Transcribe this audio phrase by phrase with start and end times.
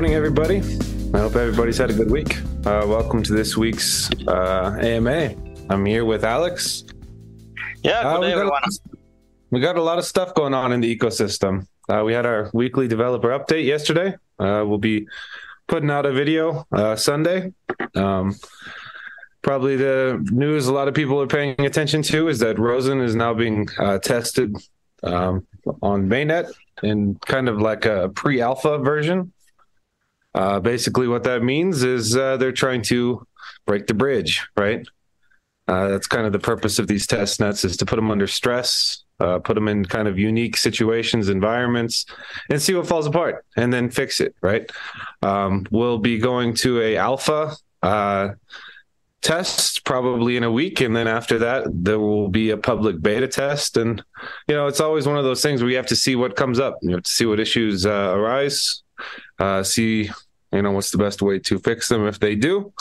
[0.00, 0.56] Morning, everybody.
[1.12, 2.38] I hope everybody's had a good week.
[2.64, 5.34] Uh, welcome to this week's uh, AMA.
[5.68, 6.84] I'm here with Alex.
[7.82, 8.62] Yeah, Uh, we, day, got everyone.
[8.64, 8.96] a,
[9.50, 11.66] we got a lot of stuff going on in the ecosystem.
[11.86, 14.16] Uh, we had our weekly developer update yesterday.
[14.38, 15.06] Uh, we'll be
[15.68, 17.52] putting out a video uh, Sunday.
[17.94, 18.34] Um,
[19.42, 23.14] probably the news a lot of people are paying attention to is that Rosen is
[23.14, 24.56] now being uh, tested
[25.02, 25.46] um,
[25.82, 26.50] on mainnet
[26.82, 29.34] in kind of like a pre-alpha version.
[30.34, 33.26] Uh, basically, what that means is uh, they're trying to
[33.66, 34.86] break the bridge, right?
[35.68, 38.26] Uh, that's kind of the purpose of these test nets is to put them under
[38.26, 42.06] stress, uh, put them in kind of unique situations, environments,
[42.48, 44.34] and see what falls apart, and then fix it.
[44.40, 44.70] Right?
[45.22, 48.30] Um, we'll be going to a alpha uh,
[49.22, 53.28] test probably in a week, and then after that, there will be a public beta
[53.28, 53.76] test.
[53.76, 54.02] And
[54.48, 56.58] you know, it's always one of those things where you have to see what comes
[56.58, 56.78] up.
[56.82, 58.82] You have to see what issues uh, arise,
[59.38, 60.10] uh, see
[60.52, 62.72] you know what's the best way to fix them if they do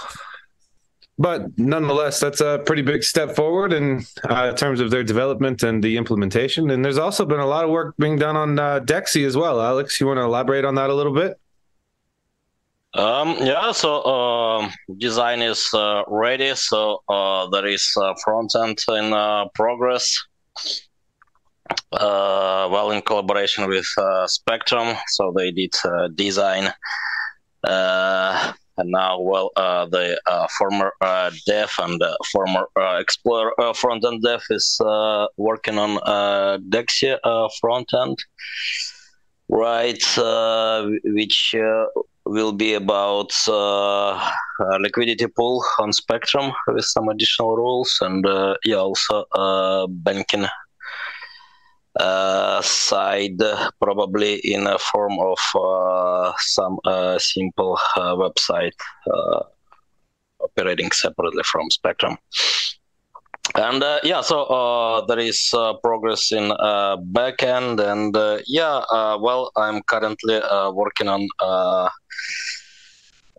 [1.19, 5.83] but nonetheless, that's a pretty big step forward in, uh, terms of their development and
[5.83, 6.71] the implementation.
[6.71, 9.61] And there's also been a lot of work being done on uh, as well.
[9.61, 11.37] Alex, you want to elaborate on that a little bit?
[12.93, 16.55] Um, yeah, so um, design is uh, ready.
[16.55, 20.17] So uh, there is uh, front end in uh, progress.
[21.91, 26.71] Uh, well, in collaboration with uh, Spectrum, so they did uh, design.
[27.63, 30.17] And now, well, the
[30.57, 30.93] former
[31.45, 32.65] dev and former
[32.99, 34.79] Explorer front end dev is
[35.37, 35.97] working on
[36.69, 37.17] Dexy
[37.59, 38.17] front end,
[39.49, 40.01] right?
[41.03, 41.55] Which
[42.25, 48.75] will be about uh, liquidity pool on Spectrum with some additional rules, and uh, yeah,
[48.75, 50.45] also uh, banking
[52.61, 53.41] side,
[53.81, 58.73] probably in a form of uh, some uh, simple uh, website
[59.11, 59.41] uh,
[60.39, 62.17] operating separately from Spectrum.
[63.55, 68.83] And uh, yeah, so uh, there is uh, progress in uh, backend, and uh, yeah,
[68.91, 71.89] uh, well, I'm currently uh, working on uh,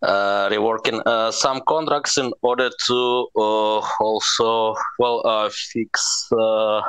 [0.02, 6.80] uh, reworking uh, some contracts in order to uh, also well uh, fix uh,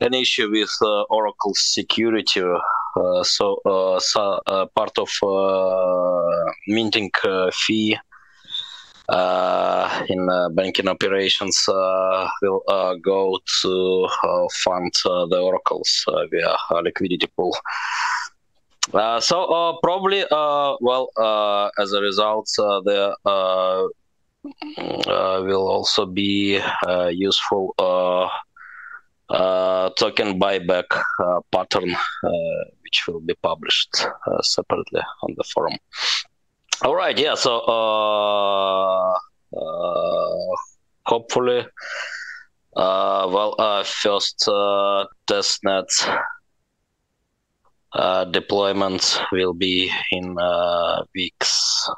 [0.00, 2.40] an issue with uh, Oracle security.
[2.40, 7.98] Uh, so, uh, so uh, part of uh, minting uh, fee
[9.08, 11.64] uh, in uh, banking operations
[12.42, 12.62] will
[13.02, 14.08] go to
[14.64, 17.56] fund the oracles via liquidity pool.
[19.20, 21.10] So probably, well,
[21.78, 22.48] as a result,
[22.84, 23.88] there mm,
[25.06, 26.60] uh, will also be
[27.10, 27.74] useful
[29.96, 30.88] token buyback
[31.20, 35.76] uh, pattern, uh, which will be published uh, separately on the forum.
[36.82, 37.34] All right, yeah.
[37.34, 39.12] So uh,
[39.56, 40.56] uh,
[41.06, 41.66] hopefully,
[42.76, 45.88] uh, well, uh, first uh, testnet
[47.92, 51.88] uh, deployment will be in uh, weeks.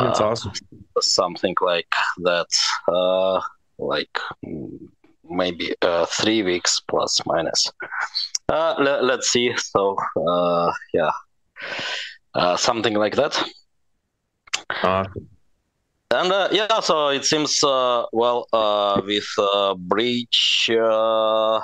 [0.00, 0.52] That's Uh, awesome.
[1.00, 2.48] something like that.
[2.88, 3.40] Uh,
[3.78, 4.88] like mm,
[5.30, 7.70] maybe uh, three weeks plus minus.
[8.48, 9.52] Uh, le- let's see.
[9.56, 11.10] So uh, yeah,
[12.34, 13.42] uh, something like that.
[14.82, 15.28] Awesome.
[16.10, 21.56] And uh, yeah, so it seems uh, well uh, with uh, breach, uh,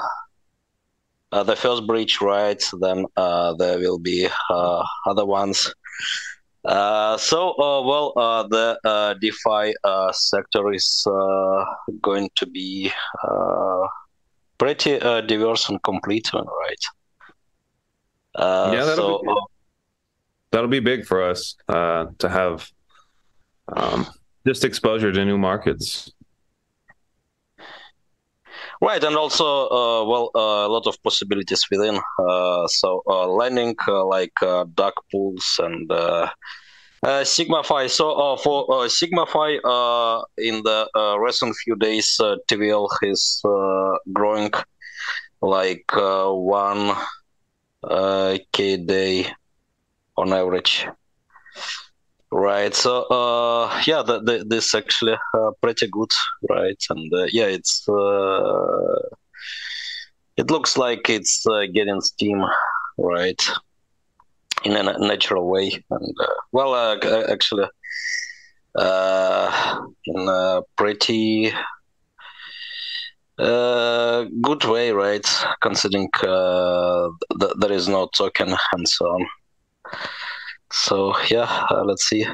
[1.33, 2.61] uh, the first breach, right?
[2.81, 5.73] Then uh, there will be uh, other ones.
[6.65, 11.65] Uh, so uh, well, uh, the uh, DeFi uh, sector is uh,
[12.03, 12.93] going to be
[13.27, 13.87] uh,
[14.59, 16.85] pretty uh, diverse and complete, right?
[18.35, 19.35] Uh, Yeah, that'll so be-
[20.53, 22.69] That'll be big for us uh, to have
[23.69, 24.05] um,
[24.45, 26.11] just exposure to new markets.
[28.83, 32.01] Right, and also, uh, well, uh, a lot of possibilities within.
[32.19, 36.31] Uh, so, uh, lending uh, like uh, dark pools and uh,
[37.05, 37.91] SigmaFi.
[37.91, 40.89] So, for SigmaFi, uh, in the
[41.21, 42.19] recent few days,
[42.49, 43.43] TVL is
[44.15, 44.51] growing
[45.43, 46.97] like one
[48.53, 49.27] K day
[50.17, 50.87] on average.
[52.33, 52.75] Right.
[52.75, 56.11] So, uh, yeah, the, the, this actually uh, pretty good,
[56.49, 56.81] right?
[56.89, 59.09] And uh, yeah, it's uh,
[60.37, 62.45] it looks like it's uh, getting steam,
[62.99, 63.43] right,
[64.65, 65.73] in a natural way.
[65.91, 67.69] And uh, well, uh, actually,
[68.77, 71.53] uh, in a pretty
[73.39, 75.27] uh, good way, right?
[75.61, 77.09] Considering uh,
[77.41, 79.27] th- there is no token and so on.
[80.73, 82.27] So yeah, uh, let's see.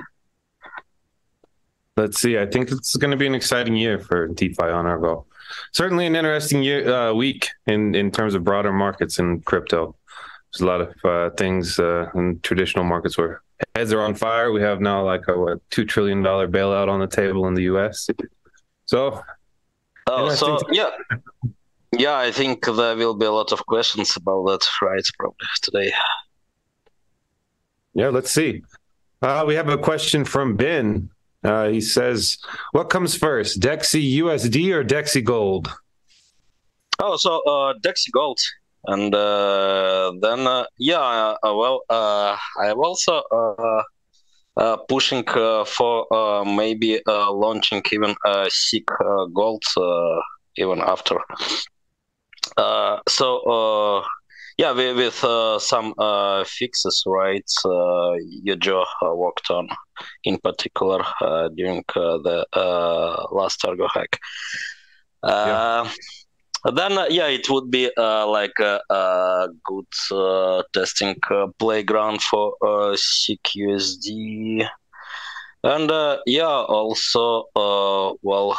[1.96, 2.38] Let's see.
[2.38, 5.24] I think it's going to be an exciting year for DeFi on Ergo.
[5.72, 9.96] Certainly an interesting year uh, week in in terms of broader markets in crypto.
[10.52, 13.42] There's a lot of uh, things uh, in traditional markets where
[13.74, 14.52] heads are on fire.
[14.52, 17.62] We have now like a what, two trillion dollar bailout on the table in the
[17.64, 18.08] U.S.
[18.86, 19.22] So,
[20.06, 20.90] oh, so yeah,
[21.92, 25.04] yeah, I think there will be a lot of questions about that, right?
[25.18, 25.92] Probably today.
[27.96, 28.62] Yeah, let's see.
[29.22, 31.08] Uh, we have a question from Ben.
[31.42, 32.36] Uh, he says,
[32.72, 35.72] "What comes first, Dexy USD or Dexy Gold?"
[36.98, 37.72] Oh, so uh,
[38.12, 38.38] Gold,
[38.84, 43.22] and uh, then uh, yeah, uh, well, I'm also
[44.90, 48.84] pushing for maybe launching even uh, SIG
[49.32, 49.64] Gold
[50.58, 51.18] even after.
[53.08, 54.04] so
[54.58, 57.44] yeah, with, with uh, some uh, fixes, right?
[57.64, 59.68] Uh, Yojo uh, worked on,
[60.24, 62.46] in particular, uh, during uh, the
[63.32, 64.18] last Ergo hack.
[65.22, 65.90] Yeah.
[66.74, 69.86] Then, yeah, it would be like a, a good
[70.72, 71.16] testing
[71.58, 74.68] playground for SIGUSD.
[75.62, 75.90] And
[76.26, 78.58] yeah, also, well,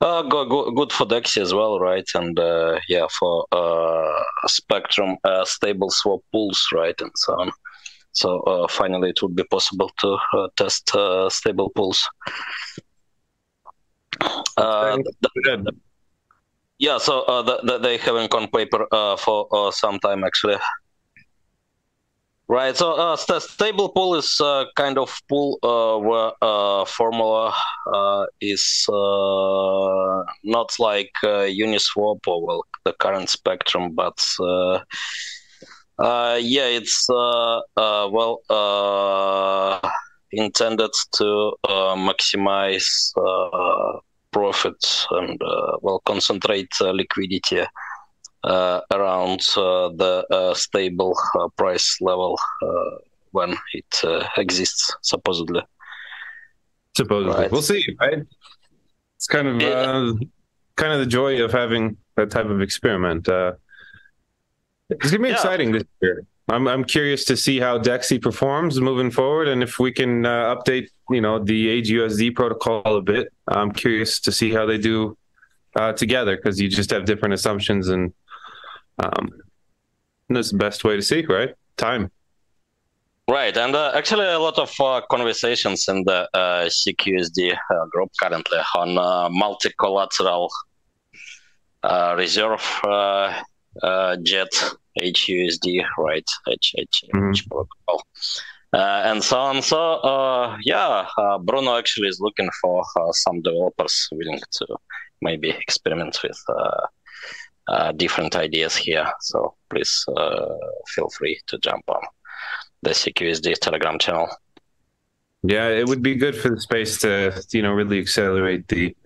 [0.00, 2.08] uh, go, go, good for Dexy as well, right?
[2.14, 7.50] And uh, yeah, for uh, Spectrum uh, stable swap pools, right, and so on.
[8.12, 12.08] So uh, finally, it would be possible to uh, test uh, stable pools.
[14.56, 14.98] Uh,
[16.78, 20.56] yeah, so uh, the, the, they haven't on paper uh, for uh, some time actually.
[22.48, 22.76] Right.
[22.76, 27.52] So uh, st- stable pool is uh, kind of pool uh, where uh, formula
[27.92, 34.24] uh, is uh, not like Uniswap or well the current Spectrum, but
[35.98, 38.40] yeah, it's well
[40.30, 43.12] intended to maximize
[44.30, 45.40] profits and
[45.82, 47.66] well concentrate liquidity uh,
[48.46, 51.16] around uh, the uh, stable
[51.56, 52.38] price level
[53.32, 55.62] when it exists, supposedly.
[56.96, 57.52] Supposedly, right.
[57.52, 57.84] we'll see.
[58.00, 58.22] Right?
[59.16, 60.12] It's kind of yeah.
[60.76, 63.28] kind of the joy of having that type of experiment.
[63.28, 65.34] it's gonna be yeah.
[65.34, 66.24] exciting this year.
[66.48, 70.54] I'm I'm curious to see how Dexy performs moving forward, and if we can uh,
[70.54, 73.32] update, you know, the AgeUSD protocol a bit.
[73.48, 75.16] I'm curious to see how they do
[75.74, 78.12] uh, together because you just have different assumptions and
[79.02, 79.30] um,
[80.28, 81.54] that's the best way to see, right?
[81.76, 82.10] Time.
[83.28, 88.10] Right, and uh, actually, a lot of uh, conversations in the uh, SIGUSD uh, group
[88.20, 90.48] currently on uh, multi-collateral
[91.82, 94.48] uh, reserve uh, jet
[95.00, 96.28] HUSD, right?
[96.48, 97.30] H H mm-hmm.
[97.30, 98.06] H protocol,
[98.72, 99.60] and so on.
[99.60, 101.06] So, yeah,
[101.42, 104.66] Bruno actually is looking for some developers willing to
[105.20, 106.40] maybe experiment with
[107.68, 109.10] uh, different ideas here.
[109.20, 110.46] So please uh,
[110.94, 112.02] feel free to jump on
[112.82, 114.28] the SIGUSD Telegram channel.
[115.42, 118.96] Yeah, it would be good for the space to you know really accelerate the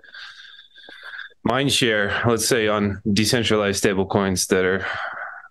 [1.45, 2.23] mind share.
[2.27, 4.87] Let's say on decentralized stablecoins that are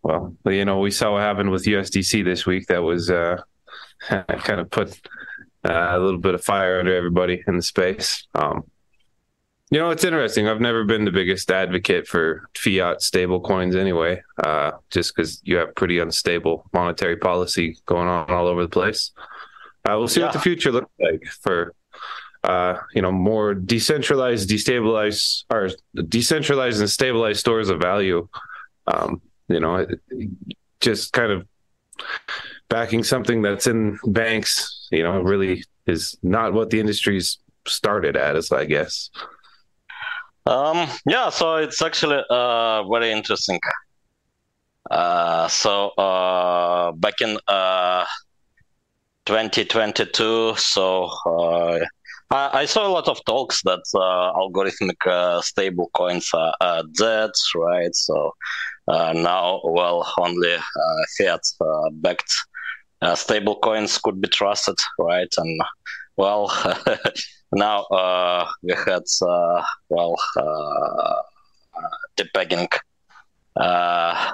[0.04, 2.68] well, you know, we saw what happened with USDC this week.
[2.68, 3.42] That was uh,
[4.10, 5.00] kind of put
[5.68, 8.28] uh, a little bit of fire under everybody in the space.
[8.34, 8.63] Um,
[9.71, 10.47] you know, it's interesting.
[10.47, 15.57] I've never been the biggest advocate for fiat stable coins anyway, uh, just because you
[15.57, 19.11] have pretty unstable monetary policy going on all over the place.
[19.88, 20.27] Uh, we'll see yeah.
[20.27, 21.73] what the future looks like for,
[22.43, 25.69] uh, you know, more decentralized, destabilized, or
[26.07, 28.27] decentralized and stabilized stores of value.
[28.88, 29.85] Um, you know,
[30.79, 31.47] just kind of
[32.69, 38.35] backing something that's in banks, you know, really is not what the industry's started at,
[38.35, 39.09] as I guess.
[40.46, 43.60] Um, yeah, so it's actually uh, very interesting.
[44.89, 48.05] Uh, so uh, back in uh,
[49.25, 51.79] 2022, so uh,
[52.31, 57.31] I, I, saw a lot of talks that uh, algorithmic stable coins are, are, dead,
[57.55, 57.93] right?
[57.93, 58.34] So
[58.88, 60.55] now, well, only
[61.17, 61.41] fiat
[61.93, 62.34] backed
[63.13, 65.31] stable coins could be trusted, right?
[65.38, 65.62] And
[66.17, 66.51] well,
[67.53, 71.22] now uh, we had uh, well uh,
[72.15, 72.68] depegging,
[73.56, 74.34] uh,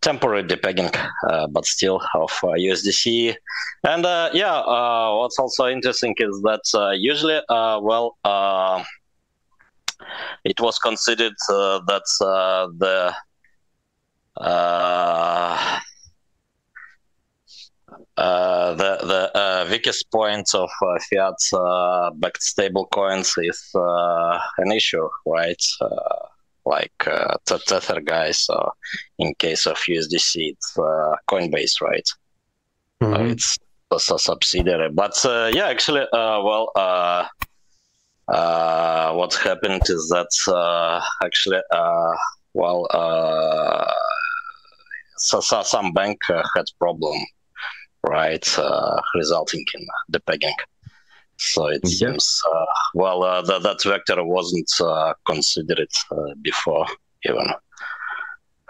[0.00, 0.94] temporary depegging,
[1.28, 3.36] uh, but still of USDC.
[3.84, 4.62] And uh, yeah,
[5.12, 8.16] what's also interesting is that usually, well,
[10.44, 12.02] it was considered that
[12.78, 13.14] the
[19.70, 25.62] weakest points of uh, fiat uh, backed stable coins is uh, an issue, right?
[25.80, 26.26] Uh,
[26.66, 28.38] like uh, Tether guys.
[28.38, 28.72] So
[29.18, 32.08] in case of USDC, it's uh, Coinbase, right?
[33.02, 33.32] Mm-hmm.
[33.32, 33.58] it's
[33.90, 34.90] a, subsidiary.
[34.90, 36.70] But yeah, actually, well,
[38.26, 41.60] what happened is that actually,
[42.54, 42.86] well,
[45.16, 47.20] so, so some bank had problem
[48.04, 50.54] right, uh, resulting in the pegging.
[51.36, 51.90] So it yeah.
[51.90, 56.86] seems uh, well uh, that that vector wasn't uh, considered uh, before
[57.24, 57.46] even.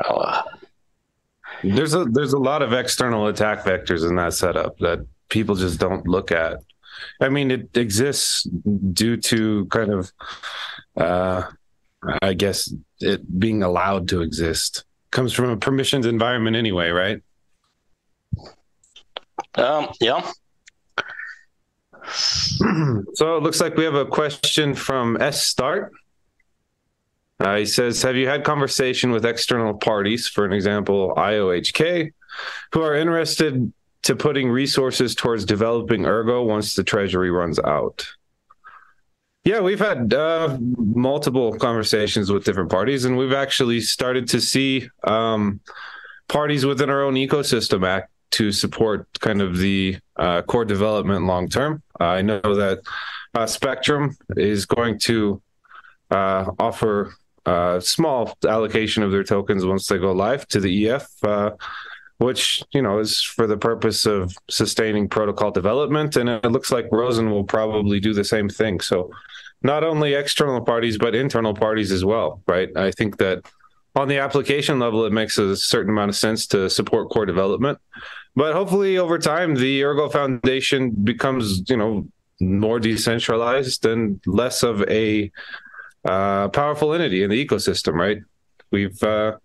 [0.04, 0.42] Uh,
[1.62, 5.78] there's a there's a lot of external attack vectors in that setup that people just
[5.78, 6.58] don't look at.
[7.20, 8.44] I mean, it exists
[8.92, 10.12] due to kind of,
[10.96, 14.84] I guess, it being allowed to exist.
[15.10, 17.22] Comes from a permissions environment anyway, right?
[19.56, 20.30] Um, yeah.
[23.14, 25.92] so it looks like we have a question from S Start.
[27.40, 32.12] Uh, he says, "Have you had conversation with external parties, for an example, IOHK,
[32.72, 38.06] who are interested to putting resources towards developing Ergo once the treasury runs out?"
[39.44, 44.88] Yeah, we've had uh, multiple conversations with different parties, and we've actually started to see
[45.04, 45.60] um,
[46.28, 51.48] parties within our own ecosystem act to support kind of the uh, core development long
[51.48, 51.82] term.
[52.00, 52.80] Uh, I know that
[53.34, 55.40] uh, Spectrum is going to
[56.10, 57.14] uh, offer
[57.46, 61.08] a small allocation of their tokens once they go live to the EF,
[62.18, 66.16] which you know is for the purpose of sustaining protocol development.
[66.16, 68.80] And it looks like Rosen will probably do the same thing.
[68.80, 69.10] So
[69.62, 72.68] not only external parties but internal parties as well, right?
[72.76, 73.44] I think that
[73.96, 77.78] on the application level, it makes a certain amount of sense to support core development.
[78.36, 82.08] But hopefully, over time, the Ergo Foundation becomes, you know,
[82.40, 85.30] more decentralized and less of a
[86.04, 87.94] uh, powerful entity in the ecosystem.
[87.94, 88.18] Right?
[88.70, 89.36] We've uh,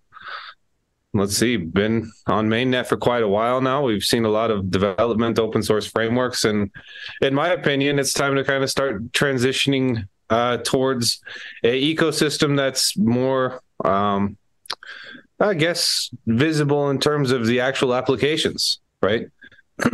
[1.14, 3.84] let's see, been on mainnet for quite a while now.
[3.84, 6.72] We've seen a lot of development, open source frameworks, and
[7.22, 11.22] in my opinion, it's time to kind of start transitioning uh, towards
[11.64, 14.38] a ecosystem that's more um,
[15.40, 19.28] I guess, visible in terms of the actual applications, right?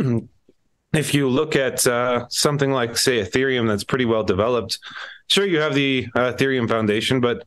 [0.92, 4.78] if you look at uh, something like, say, Ethereum that's pretty well developed,
[5.28, 7.44] sure, you have the uh, Ethereum Foundation, but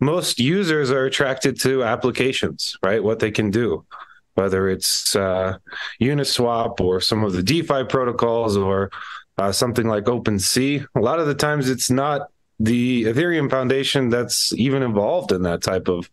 [0.00, 3.02] most users are attracted to applications, right?
[3.02, 3.84] What they can do,
[4.34, 5.58] whether it's uh,
[6.00, 8.90] Uniswap or some of the DeFi protocols or
[9.38, 10.86] uh, something like OpenSea.
[10.94, 15.62] A lot of the times, it's not the Ethereum Foundation that's even involved in that
[15.62, 16.10] type of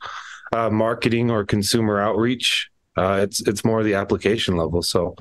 [0.53, 2.69] uh, marketing or consumer outreach.
[2.95, 4.81] Uh, it's it's more the application level.
[4.83, 5.15] So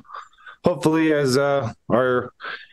[0.63, 2.31] hopefully, as uh, our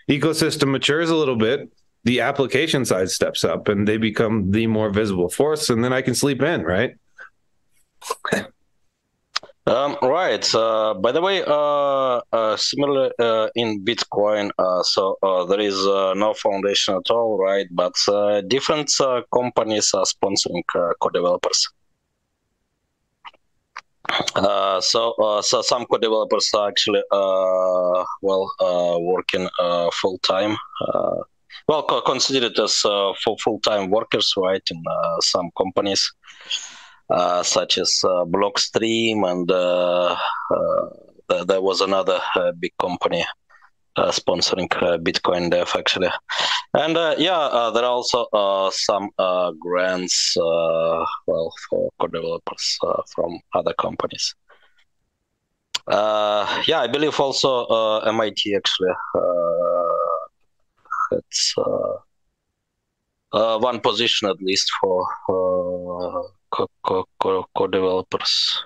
[0.09, 1.71] ecosystem matures a little bit,
[2.05, 6.03] the application side steps up and they become the more visible force, and then I
[6.03, 6.95] can sleep in, right?
[9.67, 10.45] Um, right.
[10.55, 15.77] Uh, by the way, uh, uh, similar uh, in Bitcoin, uh, so uh, there is
[16.17, 17.67] no foundation at all, right?
[17.71, 17.95] But
[18.49, 18.91] different
[19.33, 20.63] companies are sponsoring
[21.01, 21.69] co-developers.
[24.35, 28.51] Uh, so, uh, so some co-developers are actually uh, well
[29.01, 29.49] working
[30.01, 30.57] full time.
[31.69, 34.63] well, considered as full time workers, right?
[34.71, 34.83] In
[35.21, 36.13] some companies.
[37.11, 40.17] Uh, such as uh, Blockstream, and uh,
[41.45, 42.21] there was another
[42.61, 43.40] big company uh,
[44.09, 46.09] sponsoring uh, Bitcoin Dev actually,
[46.75, 48.27] and uh, yeah, there are also
[48.71, 49.11] some
[49.59, 52.79] grants, well, for co-developers
[53.15, 54.35] from other companies.
[55.89, 58.95] yeah, I believe also MIT actually
[61.13, 61.55] it's
[63.33, 65.07] one position at least for
[67.57, 68.65] co-developers.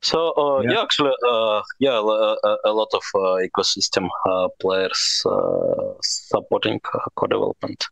[0.00, 0.72] So uh, yeah.
[0.72, 0.82] yeah.
[0.82, 7.84] actually, uh, yeah, a, a, lot of uh, ecosystem uh, players uh, supporting uh, co-development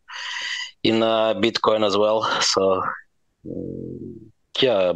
[0.83, 1.01] in
[1.41, 2.23] Bitcoin as well.
[2.41, 2.81] So
[3.45, 4.15] mm,
[4.61, 4.93] yeah,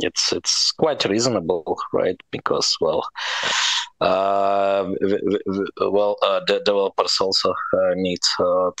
[0.00, 2.18] it's it's quite reasonable, right?
[2.30, 3.06] Because well,
[4.00, 4.96] well,
[6.46, 7.54] the developers also
[7.94, 8.72] need to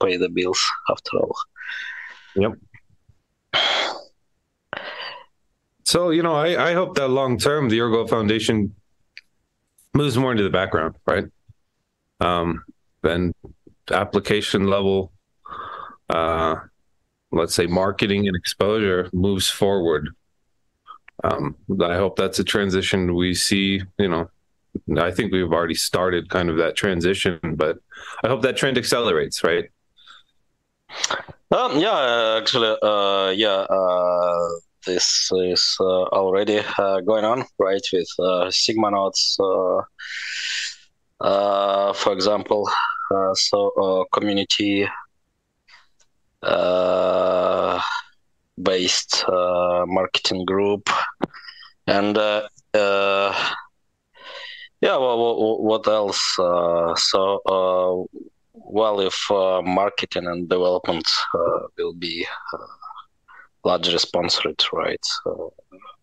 [0.00, 1.36] pay the bills after all.
[2.36, 2.52] Yep.
[5.84, 8.74] So, you know, I, I hope that long term the Ergo Foundation
[9.92, 11.26] moves more into the background, right?
[12.20, 12.64] Um,
[13.02, 13.34] then
[13.90, 15.12] application level,
[16.08, 16.56] uh,
[17.32, 20.08] let's say marketing and exposure moves forward.
[21.22, 24.30] Um, I hope that's a transition we see, you know,
[24.98, 27.78] I think we've already started kind of that transition, but
[28.24, 29.66] I hope that trend accelerates, right?
[31.50, 34.48] Um, yeah, actually, uh, yeah, uh,
[34.86, 39.36] this is uh, already uh, going on, right, with uh, Sigmanauts,
[41.96, 42.68] for example.
[43.34, 44.88] so, community
[48.62, 50.88] based marketing group.
[51.86, 52.42] And yeah,
[54.98, 56.20] well, what else?
[56.36, 58.08] so,
[58.74, 62.66] well, if uh, marketing and development uh, will be uh,
[63.64, 65.04] largely sponsored, right,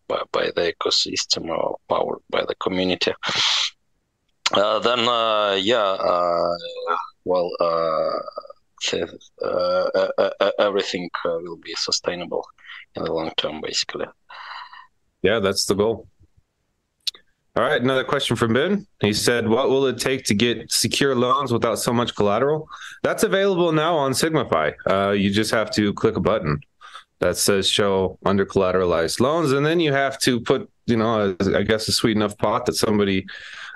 [0.07, 3.13] by, by the ecosystem or powered by the community,
[4.53, 6.55] uh, then uh, yeah, uh,
[7.25, 7.49] well,
[10.59, 12.45] everything will be sustainable
[12.95, 14.05] in the long term, basically.
[15.21, 16.07] Yeah, that's the goal.
[17.55, 18.87] All right, another question from Ben.
[19.01, 22.69] He said, "What will it take to get secure loans without so much collateral?"
[23.03, 24.73] That's available now on SigmaFi.
[24.89, 26.61] Uh, you just have to click a button
[27.21, 31.57] that says "Show under collateralized loans," and then you have to put, you know, a,
[31.57, 33.25] I guess a sweet enough pot that somebody,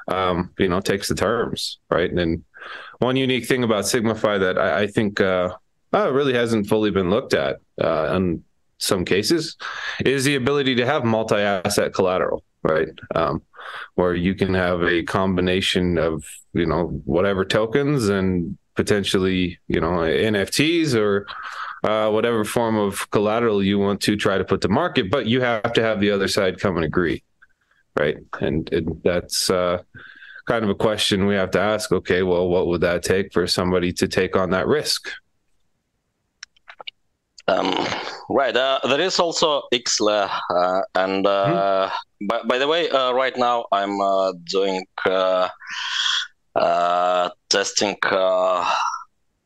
[0.10, 2.12] um, you know, takes the terms, right?
[2.12, 2.44] And
[3.00, 5.56] one unique thing about SigmaFi that I, I think uh,
[5.94, 8.44] uh, really hasn't fully been looked at uh, in
[8.78, 9.56] some cases
[10.06, 12.90] is the ability to have multi-asset collateral, right?
[13.16, 13.42] Um,
[13.96, 19.98] where you can have a combination of you know whatever tokens and potentially you know
[20.00, 21.26] NFTs or
[21.86, 25.42] uh, whatever form of collateral you want to try to put to market, but you
[25.42, 27.24] have to have the other side come and agree,
[27.96, 28.18] right?
[28.42, 29.84] And, and that's uh,
[30.46, 31.92] kind of a question we have to ask.
[31.92, 35.10] Okay, well, what would that take for somebody to take on that risk?
[37.48, 37.88] Um,
[38.30, 38.56] right.
[38.56, 42.28] Uh, there is also Ixler, uh, and uh, mm-hmm.
[42.28, 45.50] by, by the way, uh, right now I'm uh, doing uh,
[47.50, 47.98] testing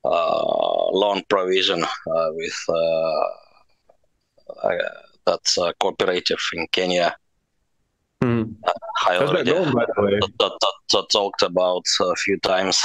[0.04, 1.86] loan provision
[2.32, 2.66] with
[5.26, 7.16] that's a cooperative in Kenya.
[8.24, 8.56] Mm.
[9.08, 12.84] I already going, that, that, that, talked about a few times.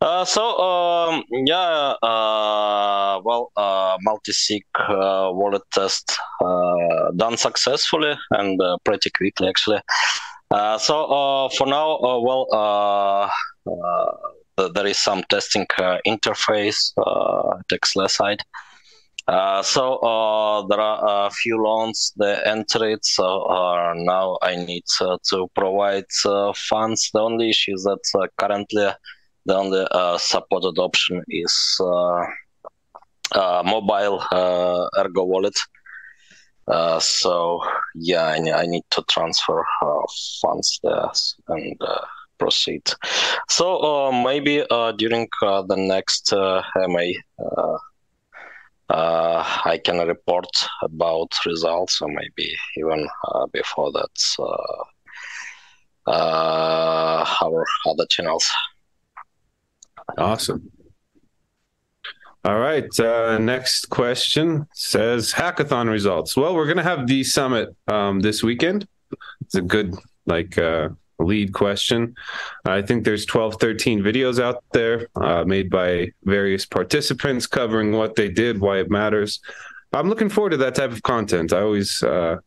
[0.00, 8.60] Uh, so um, yeah, uh, well, uh, multi-sig uh, wallet test uh, done successfully and
[8.60, 9.80] uh, pretty quickly actually.
[10.78, 13.30] so for now, well,
[14.56, 18.40] there is some testing uh, interface uh, Texla side.
[19.28, 23.04] Uh, so there are a few loans that enter it.
[23.04, 23.46] So
[23.96, 26.04] now I need to provide
[26.54, 27.10] funds.
[27.14, 28.90] The only issue is that currently
[29.46, 32.24] the only uh, supported option is uh,
[33.32, 34.22] uh, mobile
[34.98, 35.56] Ergo wallet.
[37.00, 37.60] so
[37.94, 39.64] yeah, I, I, need to transfer
[40.40, 41.10] funds there
[41.48, 41.76] and
[42.38, 42.82] proceed.
[43.48, 44.64] So maybe
[44.96, 47.12] during the next MA.
[48.92, 50.48] Uh, I can report
[50.82, 54.10] about results, or maybe even uh, before that,
[56.06, 58.50] uh, our other channels.
[60.18, 60.70] Awesome.
[62.44, 63.00] All right.
[63.00, 66.36] Uh, next question says hackathon results.
[66.36, 68.86] Well, we're to have the summit um, this weekend.
[69.40, 69.94] It's a good,
[70.26, 72.14] like, uh, lead question.
[72.64, 78.16] I think there's 12, 13 videos out there uh, made by various participants covering what
[78.16, 79.40] they did, why it matters.
[79.92, 81.52] I'm looking forward to that type of content.
[81.52, 82.38] I always uh,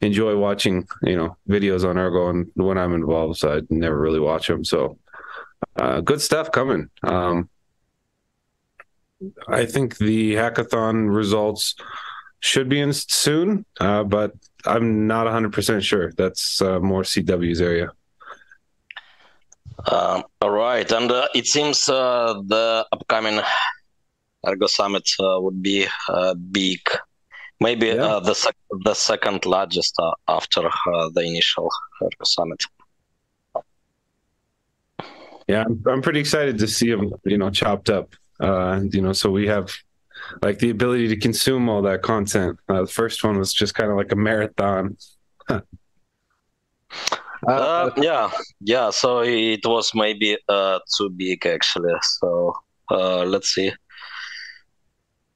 [0.00, 3.38] enjoy watching, you know, videos on Ergo and when I'm involved.
[3.38, 4.64] So I never really watch them.
[4.64, 4.98] So
[5.76, 6.88] uh, good stuff coming.
[7.02, 7.50] Um,
[9.48, 11.74] I think the hackathon results
[12.40, 14.32] should be in soon, uh, but
[14.64, 16.12] I'm not 100% sure.
[16.12, 17.92] That's uh, more CW's area.
[19.90, 20.90] Um, all right.
[20.90, 23.40] And uh, it seems uh, the upcoming
[24.46, 25.86] Ergo Summit uh, would be
[26.50, 26.80] big.
[27.60, 28.20] Maybe yeah.
[28.22, 30.62] the, sec- the second largest after
[31.14, 31.70] the initial
[32.02, 32.62] Ergo Summit
[35.48, 38.14] yeah, I'm, I'm pretty excited to see them, you know, chopped up.
[38.40, 39.72] Uh, you know, so we have
[40.42, 42.58] like the ability to consume all that content.
[42.68, 44.96] Uh, the first one was just kind of like a marathon.
[47.48, 48.90] uh, uh, yeah, yeah.
[48.90, 51.94] So it was maybe uh, too big actually.
[52.02, 52.54] So
[52.90, 53.72] uh, let's see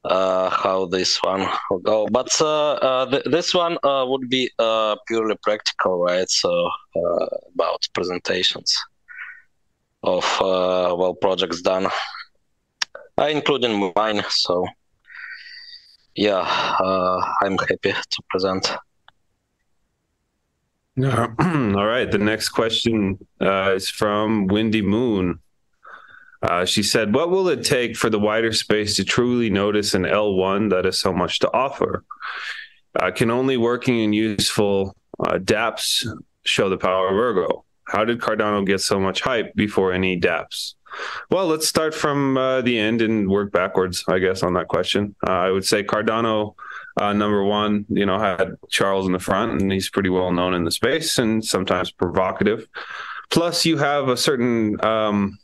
[0.03, 2.07] uh, how this one will go.
[2.11, 6.29] But uh, uh, th- this one uh, would be uh, purely practical, right?
[6.29, 8.75] So uh, about presentations
[10.03, 11.87] of uh, well projects done,
[13.17, 14.23] uh, including mine.
[14.29, 14.65] So
[16.15, 16.41] yeah,
[16.79, 18.71] uh, I'm happy to present.
[21.03, 22.09] All right.
[22.11, 25.39] The next question uh, is from Windy Moon.
[26.41, 30.03] Uh, she said, What will it take for the wider space to truly notice an
[30.03, 32.03] L1 that has so much to offer?
[32.99, 36.05] Uh, can only working and useful uh, dApps
[36.43, 37.63] show the power of Ergo?
[37.85, 40.73] How did Cardano get so much hype before any dApps?
[41.29, 45.15] Well, let's start from uh, the end and work backwards, I guess, on that question.
[45.25, 46.55] I would say Cardano,
[46.99, 50.53] uh, number one, you know, had Charles in the front, and he's pretty well known
[50.53, 52.67] in the space and sometimes provocative.
[53.29, 55.39] Plus, you have a certain um,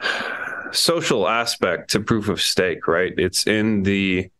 [0.72, 3.12] social aspect to proof of stake, right?
[3.16, 4.30] It's in the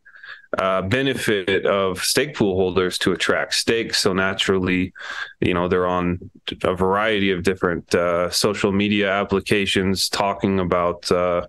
[0.56, 3.98] uh, benefit of stake pool holders to attract stakes.
[3.98, 4.94] So naturally,
[5.40, 6.30] you know, they're on
[6.62, 11.46] a variety of different uh, social media applications talking about uh,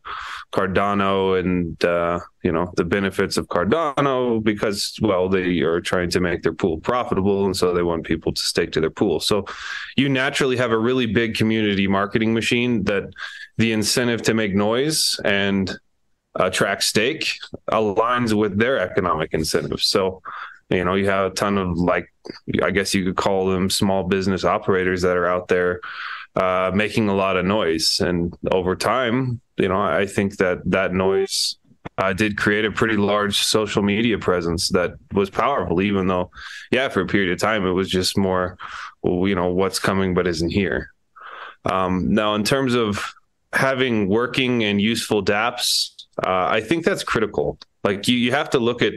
[0.52, 6.20] Cardano and, uh, you know, the benefits of Cardano because, well, they are trying to
[6.20, 7.46] make their pool profitable.
[7.46, 9.22] And so they want people to stake to their pool.
[9.22, 9.46] So
[9.96, 13.14] you naturally have a really big community marketing machine that
[13.58, 15.80] the incentive to make noise and
[16.36, 17.34] attract stake
[17.72, 19.88] aligns with their economic incentives.
[19.88, 20.22] So,
[20.70, 22.12] you know, you have a ton of like,
[22.62, 25.82] I guess you could call them small business operators that are out there
[26.36, 28.00] uh, making a lot of noise.
[28.00, 31.58] And over time, you know, I think that that noise
[31.98, 36.30] uh, did create a pretty large social media presence that was powerful, even though,
[36.72, 38.58] yeah, for a period of time, it was just more,
[39.04, 40.92] you know, what's coming but isn't here.
[41.65, 43.13] Um, now, in terms of
[43.52, 47.58] having working and useful dApps, uh, I think that's critical.
[47.84, 48.93] Like you, you have to look at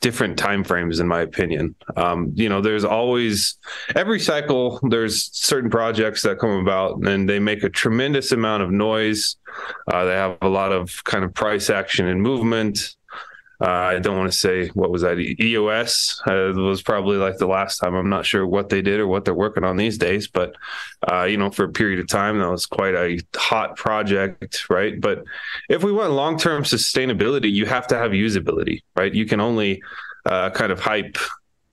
[0.00, 1.74] different time frames, in my opinion.
[1.96, 3.58] Um, you know, there's always
[3.96, 4.78] every cycle.
[4.82, 9.36] There's certain projects that come about, and they make a tremendous amount of noise.
[9.92, 12.94] Uh, they have a lot of kind of price action and movement.
[13.62, 17.46] Uh, I don't want to say what was that EOS uh, was probably like the
[17.46, 17.94] last time.
[17.94, 20.56] I'm not sure what they did or what they're working on these days, but
[21.08, 25.00] uh, you know, for a period of time that was quite a hot project, right?
[25.00, 25.22] But
[25.68, 29.14] if we want long term sustainability, you have to have usability, right?
[29.14, 29.80] You can only
[30.26, 31.16] uh, kind of hype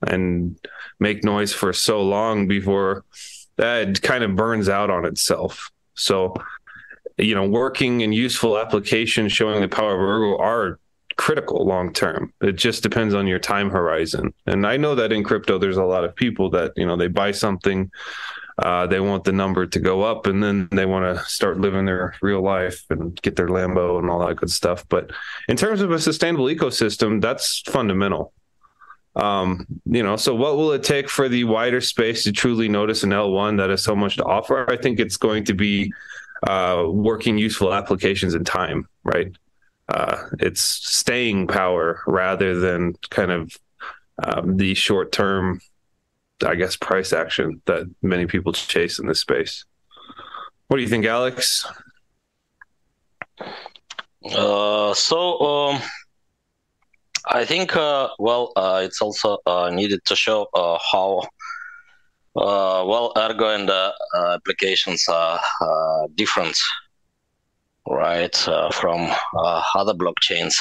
[0.06, 0.56] and
[1.00, 3.04] make noise for so long before
[3.56, 5.72] that kind of burns out on itself.
[5.94, 6.34] So,
[7.18, 10.78] you know, working and useful applications showing the power of Ergo are
[11.16, 12.32] critical long term.
[12.40, 14.32] It just depends on your time horizon.
[14.46, 17.08] And I know that in crypto, there's a lot of people that, you know, they
[17.08, 17.90] buy something,
[18.58, 21.84] uh, they want the number to go up, and then they want to start living
[21.84, 24.84] their real life and get their Lambo and all that good stuff.
[24.88, 25.10] But
[25.48, 28.32] in terms of a sustainable ecosystem, that's fundamental.
[29.16, 33.02] Um, you know, so what will it take for the wider space to truly notice
[33.02, 34.70] an L1 that has so much to offer?
[34.70, 35.92] I think it's going to be
[36.46, 39.32] uh, working useful applications in time, right?
[39.90, 43.56] Uh, it's staying power rather than kind of
[44.22, 45.60] um, the short term,
[46.44, 49.64] I guess, price action that many people chase in this space.
[50.68, 51.66] What do you think, Alex?
[54.24, 55.82] Uh, so, um,
[57.26, 61.22] I think, uh, well, uh, it's also uh, needed to show uh, how
[62.34, 63.70] well Ergo and
[64.14, 65.40] applications are
[66.14, 66.56] different
[67.88, 70.56] right, uh, from uh, other blockchains.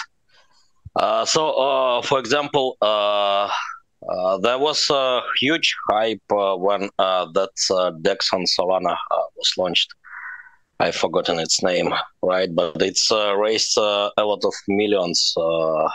[0.95, 8.97] Uh, so, for example, there was a huge hype when that DEX on Solana
[9.35, 9.93] was launched.
[10.81, 12.53] I've forgotten its name, right?
[12.53, 15.89] But it's uh, raised uh, a lot of millions uh,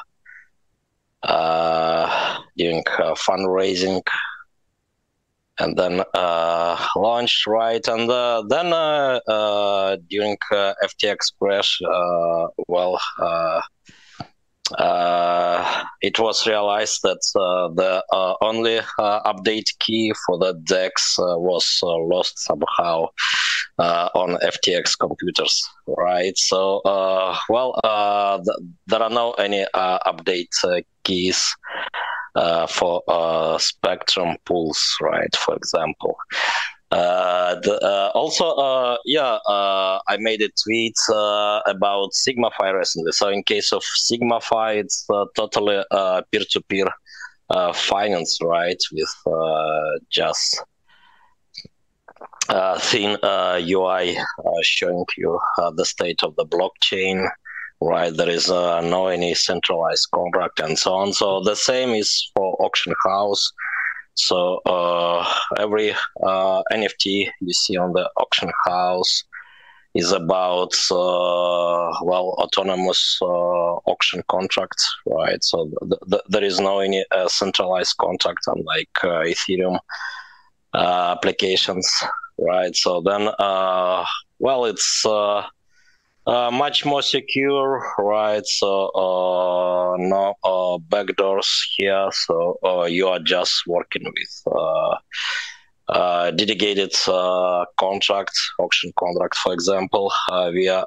[2.56, 4.02] during fundraising
[5.58, 12.46] and then uh, launched right and uh, then uh, uh during uh, ftx crash uh,
[12.68, 12.98] well
[16.02, 17.20] it was realized that
[17.76, 18.02] the
[18.40, 23.06] only update key for the dex was lost somehow
[23.78, 26.36] on ftx computers right?
[26.38, 26.80] So
[27.48, 27.78] well
[28.44, 31.54] th- there are no any update keys
[32.34, 35.34] uh, for uh, spectrum pools, right?
[35.36, 36.16] For example.
[36.90, 43.10] Uh, the, uh, also, uh, yeah, uh, I made a tweet about SigmaFi recently.
[43.12, 45.82] So, in case of SigmaFi, it's totally
[46.30, 46.86] peer-to-peer
[47.74, 48.80] finance, right?
[48.92, 49.14] With
[50.08, 50.62] just
[52.78, 54.16] thin UI
[54.62, 55.40] showing you
[55.74, 57.28] the state of the blockchain
[57.84, 58.16] right?
[58.16, 61.12] There is uh, no any centralized contract and so on.
[61.12, 63.52] So the same is for auction house.
[64.14, 65.26] So uh,
[65.58, 65.92] every
[66.24, 69.24] uh, NFT you see on the auction house
[69.94, 75.42] is about uh, well autonomous uh, auction contracts, right?
[75.44, 79.78] So th- th- there is no any uh, centralized contract unlike Ethereum.
[80.74, 81.88] applications,
[82.38, 82.74] right?
[82.74, 83.30] So then,
[84.40, 85.04] well, it's
[86.26, 88.46] uh, much more secure, right?
[88.46, 92.08] So uh, no uh, backdoors here.
[92.12, 94.54] So uh, you are just working with
[95.88, 96.94] uh, dedicated
[97.78, 100.84] contracts, auction contract, for example, via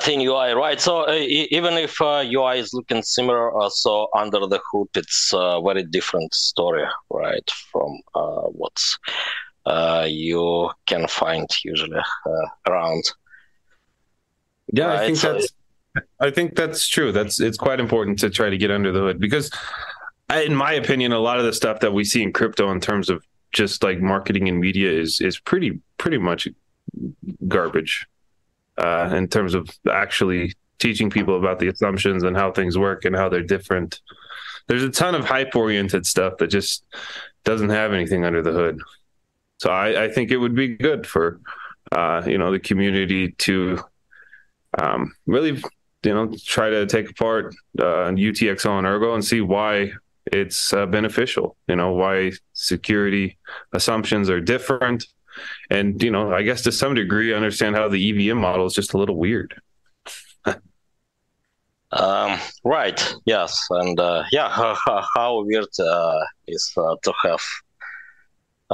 [0.00, 0.78] thin UI, right?
[0.78, 6.34] So even if UI is looking similar, so under the hood, it's a very different
[6.34, 7.50] story, right?
[7.70, 8.00] From
[8.52, 8.98] what's
[10.08, 13.04] you can find usually uh, around.
[14.72, 15.00] Yeah, right?
[15.00, 15.52] I think so that's.
[16.20, 17.12] I think that's true.
[17.12, 19.50] That's it's quite important to try to get under the hood because,
[20.30, 22.80] I, in my opinion, a lot of the stuff that we see in crypto in
[22.80, 23.22] terms of
[23.52, 26.48] just like marketing and media is is pretty pretty much
[27.46, 28.06] garbage.
[28.78, 33.14] Uh, in terms of actually teaching people about the assumptions and how things work and
[33.14, 34.00] how they're different.
[34.66, 36.84] There's a ton of hype oriented stuff that just
[37.44, 38.80] doesn't have anything under the hood.
[39.62, 41.40] So I, I think it would be good for
[41.92, 43.78] uh, you know the community to
[44.76, 45.62] um, really
[46.02, 49.92] you know try to take apart uh, UTXO and Ergo and see why
[50.26, 51.56] it's uh, beneficial.
[51.68, 53.38] You know why security
[53.72, 55.06] assumptions are different,
[55.70, 58.94] and you know I guess to some degree understand how the EVM model is just
[58.94, 59.54] a little weird.
[61.94, 63.14] Um, right.
[63.26, 64.74] Yes, and uh, yeah, how,
[65.14, 67.42] how weird uh, is uh, to have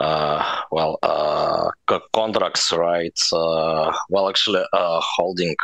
[0.01, 1.71] Uh, well, uh,
[2.13, 3.19] contracts, right?
[3.33, 5.57] Uh, well, actually, uh, holding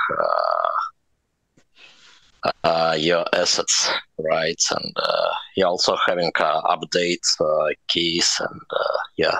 [2.42, 4.60] uh, uh, your assets, right?
[4.70, 7.36] And uh, you're also having uh, updates,
[7.86, 8.60] keys, and
[9.16, 9.38] yeah,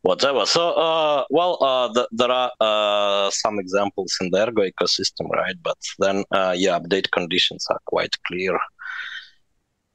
[0.00, 0.46] whatever.
[0.46, 5.56] So, well, th- there are some examples in the Ergo ecosystem, right?
[5.62, 6.24] But then,
[6.56, 8.58] yeah, update conditions are quite clear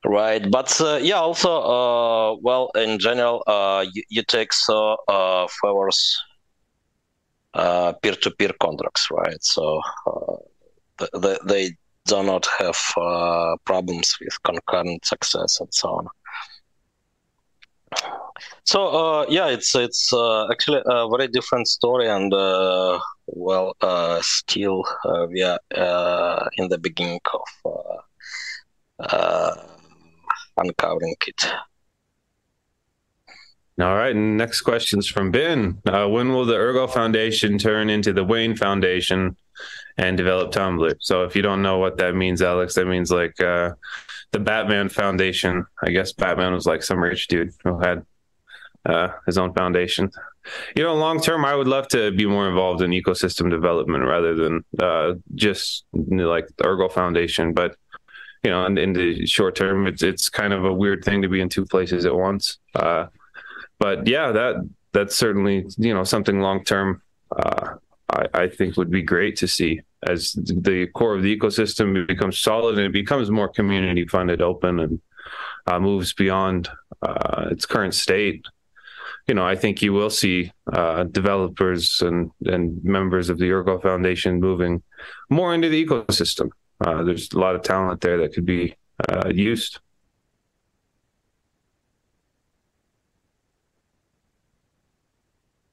[0.06, 3.86] right but uh, yeah also uh, well in general uh,
[4.28, 6.18] take so uh, favors
[7.58, 9.44] uh, peer-to-peer contracts right?
[9.44, 10.36] So uh,
[11.20, 11.72] they, they
[12.06, 16.08] do not have uh, problems with concurrent success and so on.
[18.64, 20.14] So yeah it's it's
[20.52, 22.32] actually a very different story and
[23.26, 23.74] well
[24.22, 24.84] still
[25.30, 25.60] we are
[26.58, 27.42] in the beginning of
[30.58, 31.46] uncovering it.
[33.80, 34.16] All right.
[34.16, 35.80] Next question is from Ben.
[35.86, 39.38] Uh, when will the Ergo Foundation turn into the Wayne Foundation
[39.98, 40.98] and develop Tumbler?
[41.00, 43.74] So, if you don't know what that means, Alex, that means like uh,
[44.32, 45.66] the Batman Foundation.
[45.84, 48.04] I guess Batman was like some rich dude who had
[48.88, 50.10] uh, his own foundation.
[50.76, 54.34] You know, long term, I would love to be more involved in ecosystem development rather
[54.34, 57.54] than uh, just you know, like the Ergo Foundation.
[57.54, 57.76] But
[58.44, 61.30] you know, in, in, the short term, it's it's kind of a weird thing to
[61.30, 62.60] be in two places at once.
[62.76, 63.08] Uh,
[63.80, 64.56] but yeah, that
[64.94, 67.02] that's certainly you know something long term.
[67.36, 67.76] Uh,
[68.10, 72.38] I, I think would be great to see as the core of the ecosystem becomes
[72.38, 75.02] solid and it becomes more community funded, open, and
[75.66, 76.70] uh, moves beyond
[77.02, 78.46] uh, its current state.
[79.28, 83.80] You know, I think you will see uh, developers and and members of the Ergo
[83.80, 84.84] Foundation moving
[85.30, 88.76] more into the ecosystem uh, there's a lot of talent there that could be
[89.10, 89.80] uh, used.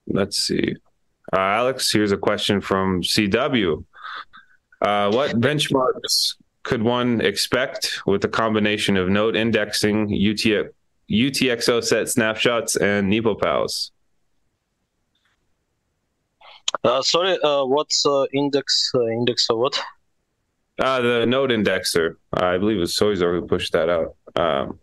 [0.06, 0.76] Let's see.
[1.32, 3.84] Uh, Alex, here's a question from CW.
[4.80, 10.70] Uh, what benchmarks could one expect with a combination of node indexing, UTX,
[11.10, 13.90] UTXO set snapshots, and NiPoPoWs?
[16.82, 18.92] Uh, sorry, uh, what's index?
[18.94, 19.80] index of what?
[20.78, 22.16] Uh, the node indexer.
[22.36, 24.16] Uh, I believe it was Soizor who pushed that out.
[24.34, 24.80] Um,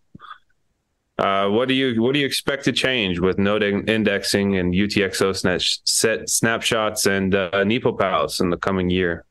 [1.18, 4.74] uh, what do you what do you expect to change with node in- indexing and
[4.74, 5.36] UTXO
[5.86, 9.26] set snapshots and uh, NiPoPoWs in the coming year?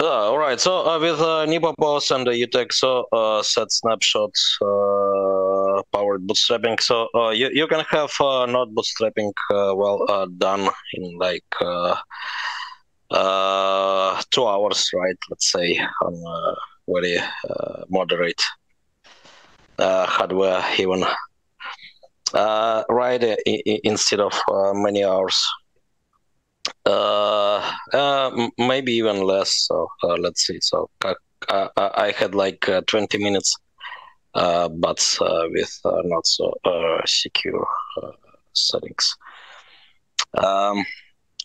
[0.00, 0.58] Uh, all right.
[0.58, 7.08] So uh, with uh, NiPoPoWs and the UTXO uh, set snapshots uh, powered bootstrapping, so
[7.30, 11.44] you you can have node bootstrapping well done in like
[13.14, 15.16] uh, two hours, right?
[15.30, 16.54] Let's say on a
[16.92, 18.42] very uh, moderate
[19.78, 21.04] uh, hardware, even
[22.34, 23.22] uh, right
[23.84, 25.40] instead of uh, many hours.
[28.58, 29.66] Maybe even less.
[29.68, 30.58] So let's see.
[30.60, 30.90] So
[31.48, 33.54] I, had like uh, 20 minutes,
[34.34, 36.52] uh, but with not so
[37.06, 37.66] secure
[38.54, 39.16] settings.
[40.36, 40.84] Um,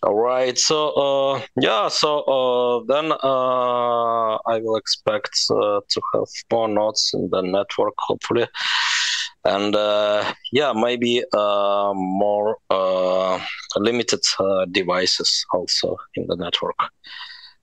[0.04, 0.58] all right.
[0.58, 1.88] So uh, yeah.
[1.90, 7.96] So uh, then uh, I will expect uh, to have more nodes in the network,
[7.98, 8.48] hopefully.
[9.46, 13.40] and uh, yeah, maybe uh, more uh,
[13.78, 16.78] limited uh, devices also in the network.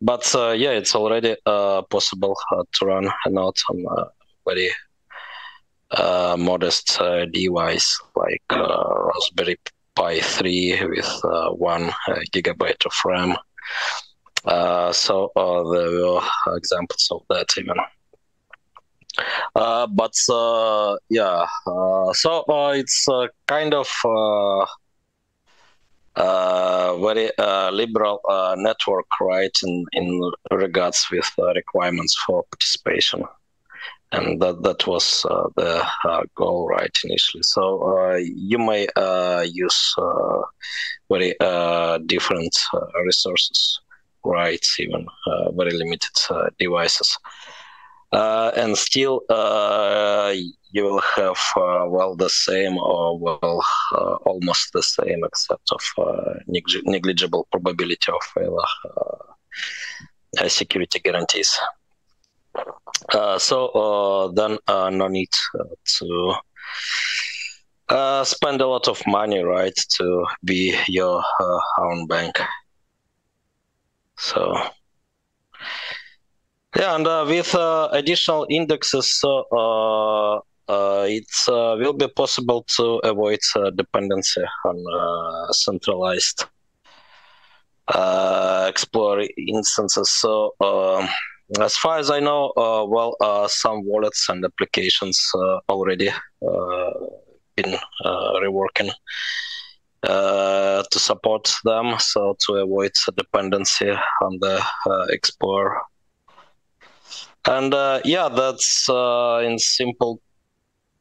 [0.00, 2.36] But uh, yeah, it's already uh, possible
[2.72, 4.04] to run a node on a
[4.46, 4.70] very
[5.90, 6.98] uh, modest
[7.32, 9.56] device like uh Raspberry
[9.96, 11.20] Pi 3 with
[11.58, 11.90] one
[12.32, 13.36] gigabyte of RAM.
[14.92, 17.76] so there are examples of that even.
[19.54, 23.88] Uh, but uh, yeah, uh, so uh, it's uh, kind of
[26.16, 27.30] uh, very
[27.72, 28.20] liberal
[28.56, 29.56] network, right?
[29.62, 33.24] In in regards with requirements for participation,
[34.12, 35.22] and that that was
[35.56, 35.84] the
[36.36, 36.96] goal, right?
[37.04, 38.86] Initially, so you may
[39.44, 39.94] use
[41.10, 41.34] very
[42.06, 42.56] different
[43.04, 43.80] resources,
[44.24, 44.64] right?
[44.78, 45.06] Even
[45.56, 46.16] very limited
[46.58, 47.18] devices
[48.12, 50.32] uh, and still uh,
[50.70, 55.82] you will have uh, well the same or well uh, almost the same except of
[55.98, 58.70] uh, neg- negligible probability of failure
[60.38, 61.58] uh, security guarantees
[63.12, 65.30] Uh, so uh, then uh, no need
[65.84, 66.34] to
[68.24, 71.22] spend a lot of money right to be your
[71.78, 72.40] own bank
[74.16, 74.56] so
[76.76, 83.38] yeah, and uh, with uh, additional indexes, uh, it will be possible to avoid
[83.76, 86.44] dependency on centralized
[87.88, 90.10] Explorer instances.
[90.10, 90.54] So.
[90.60, 91.08] Um,
[91.60, 96.10] As far as I know, uh, well, uh, some wallets and applications uh, already
[97.56, 97.78] been
[98.42, 98.90] reworking
[100.04, 104.60] to support them, so to avoid dependency on the
[105.10, 105.80] Explorer
[107.48, 107.72] and
[108.04, 110.20] yeah, that's in simple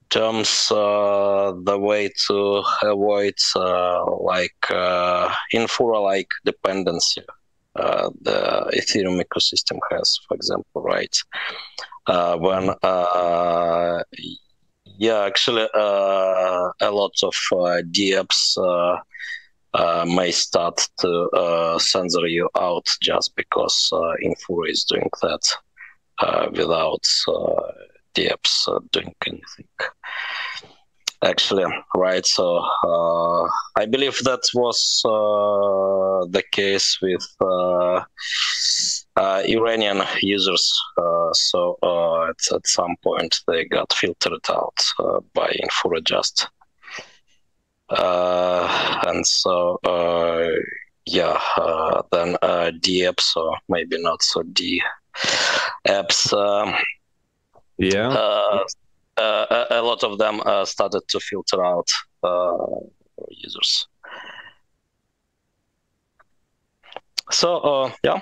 [0.10, 7.22] terms uh, the way to avoid uh, like uh, Infura like dependency.
[7.76, 11.16] Uh, the Ethereum ecosystem has, for example, right?
[12.40, 12.74] when
[14.98, 17.34] yeah, actually, a lot of
[17.92, 18.58] DApps
[20.08, 23.90] may start to censor you out just because
[24.24, 25.56] Infura is doing that
[26.20, 27.72] uh, without uh,
[28.16, 29.68] apps uh, doing anything.
[31.26, 32.24] Actually, right.
[32.24, 38.04] So uh, I believe that was uh, the case with uh,
[39.48, 40.72] Iranian users.
[41.34, 41.78] so
[42.30, 44.78] at, at, some point they got filtered out
[45.34, 46.04] by Infura
[47.90, 49.80] and so
[51.08, 51.40] yeah,
[52.12, 52.70] then uh,
[53.02, 54.80] apps or maybe not so D
[55.88, 56.32] apps.
[56.34, 56.76] Um,
[57.80, 58.64] yeah.
[59.18, 61.90] Uh, uh, a, lot of them uh, started to filter out
[63.30, 63.88] users.
[67.32, 68.20] So, yeah.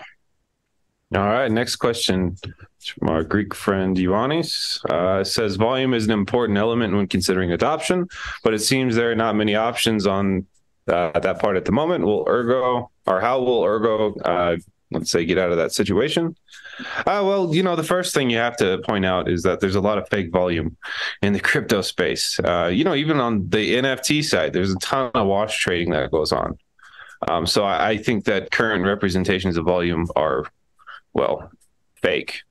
[1.16, 2.38] All right, next question
[2.98, 4.84] from our Greek friend Ioannis.
[4.86, 8.08] Uh, says volume is an important element when considering adoption,
[8.44, 10.46] but it seems there are not many options on
[10.88, 12.04] uh, that part at the moment.
[12.06, 14.58] Will Ergo, or how will Ergo, uh,
[14.92, 16.36] let's say, get out of that situation?
[16.80, 19.76] Uh, well, you know, the first thing you have to point out is that there's
[19.76, 20.76] a lot of fake volume
[21.22, 22.40] in the crypto space.
[22.40, 26.12] Uh, you know, even on the NFT side, there's a ton of wash trading that
[26.12, 26.58] goes on.
[27.28, 30.46] Um, so I, I think that current representations of volume are,
[31.14, 31.52] well,
[32.02, 32.42] fake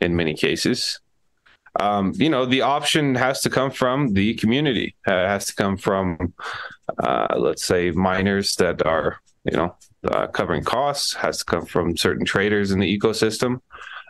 [0.00, 1.00] in many cases.
[1.80, 4.96] Um, you know, the option has to come from the community.
[5.06, 6.34] Uh, it has to come from,
[6.98, 9.76] uh, let's say, miners that are, you know,
[10.10, 11.14] uh, covering costs.
[11.14, 13.60] Has to come from certain traders in the ecosystem.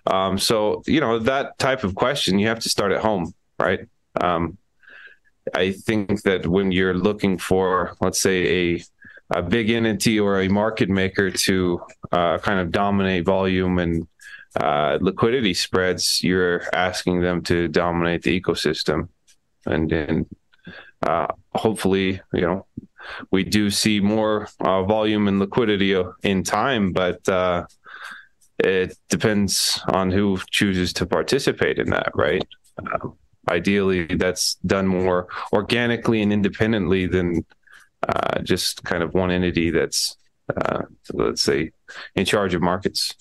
[0.07, 3.81] Um, so, you know, that type of question, you have to start at home, right?
[4.21, 4.57] Um,
[5.55, 8.83] I think that when you're looking for, let's say, a
[9.31, 11.83] a big entity or a market maker to
[12.13, 14.09] uh, kind of dominate volume and
[14.59, 19.09] uh, liquidity spreads, you're asking them to dominate the ecosystem,
[19.67, 20.27] and then
[21.03, 22.67] uh, hopefully, you know,
[23.31, 27.65] we do see more uh, volume and liquidity in time, but uh,
[28.59, 32.47] it depends on who chooses to participate in that, right?
[32.79, 33.09] Uh,
[33.49, 37.45] ideally, that's done more organically and independently than
[38.09, 40.17] uh, just kind of one entity that's,
[40.57, 40.83] uh,
[41.13, 41.73] let's say,
[42.15, 43.15] in charge of markets.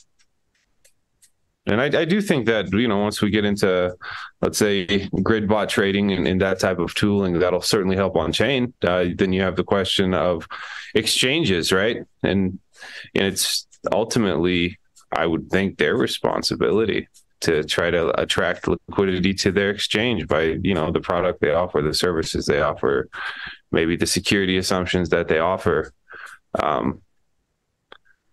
[1.68, 3.96] And I, I, do think that you know once we get into
[4.42, 8.32] let's say grid bot trading and, and that type of tooling, that'll certainly help on
[8.32, 8.74] chain.
[8.82, 10.48] Uh, then you have the question of
[10.96, 11.98] exchanges, right?
[12.24, 12.60] And
[13.14, 14.80] and it's ultimately
[15.12, 17.08] I would think their responsibility
[17.42, 21.82] to try to attract liquidity to their exchange by you know the product they offer,
[21.82, 23.10] the services they offer,
[23.72, 25.94] maybe the security assumptions that they offer.
[26.58, 27.02] Um,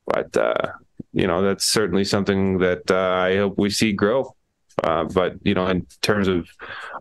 [0.06, 0.72] but uh,
[1.14, 4.34] you know that's certainly something that uh, I hope we see grow.
[4.82, 6.48] Uh, but you know, in terms of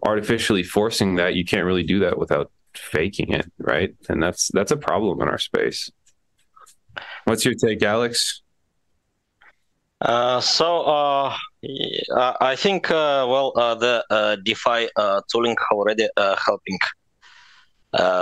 [0.05, 3.95] artificially forcing that, you can't really do that without faking it, right?
[4.09, 5.91] And that's that's a problem in our space.
[7.25, 8.43] What's your take, Alex?
[10.03, 11.37] Uh, so uh,
[12.41, 14.89] I think uh, well uh, the uh, DeFi
[15.31, 16.77] tooling already helping.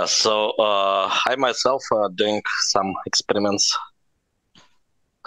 [0.06, 1.82] so uh I myself
[2.14, 3.76] doing some experiments.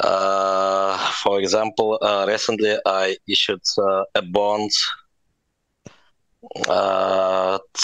[0.01, 3.61] For example, recently I issued
[4.15, 4.71] a bond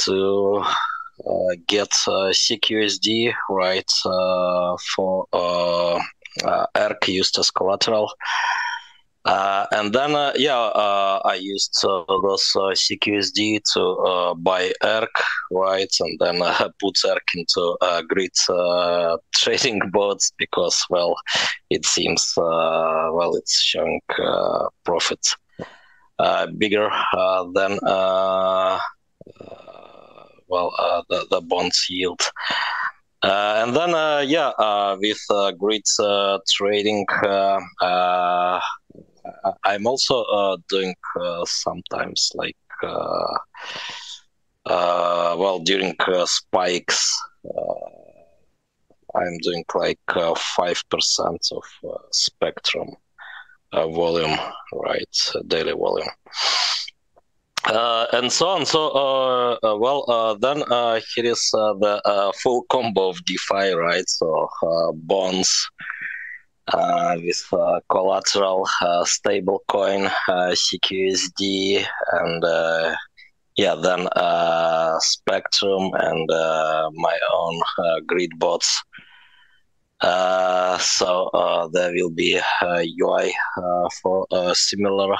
[0.05, 0.63] to
[1.27, 5.27] uh, get uh, SigUSD right uh, for
[6.75, 8.11] ERG used as collateral.
[9.23, 15.09] Uh, and then, uh, yeah, uh, I used those SigUSD to buy ERG,
[15.51, 15.93] right?
[15.99, 18.31] And then I put ERG into grid
[19.35, 21.15] trading bots because, well,
[21.69, 24.01] it seems, well, it's showing
[24.83, 25.35] profits
[26.57, 26.89] bigger
[27.53, 27.79] than
[30.51, 32.21] well uh, the the bonds yield.
[33.23, 37.05] Uh, and then, uh, yeah, uh, with uh, grid uh, trading,
[39.63, 40.95] I'm also doing
[41.45, 42.57] sometimes like,
[44.65, 47.21] well, during spikes,
[49.13, 49.99] I'm doing like
[50.37, 51.63] five percent of
[52.11, 52.89] spectrum
[53.73, 54.37] volume,
[54.73, 56.09] right, daily volume
[57.65, 58.65] uh, and so on.
[58.65, 63.73] So, uh, uh, well, uh, then uh, here is uh, the full combo of DeFi,
[63.73, 64.07] right?
[64.07, 64.49] So,
[64.93, 65.69] bonds
[66.73, 67.43] with
[67.89, 68.67] collateral,
[69.05, 72.43] stablecoin, SigUSD, and
[73.57, 74.07] yeah, then
[74.99, 76.27] Spectrum and
[76.95, 77.61] my own
[78.07, 78.83] grid bots.
[80.01, 85.15] Uh, so uh, there will be UI uh, for similar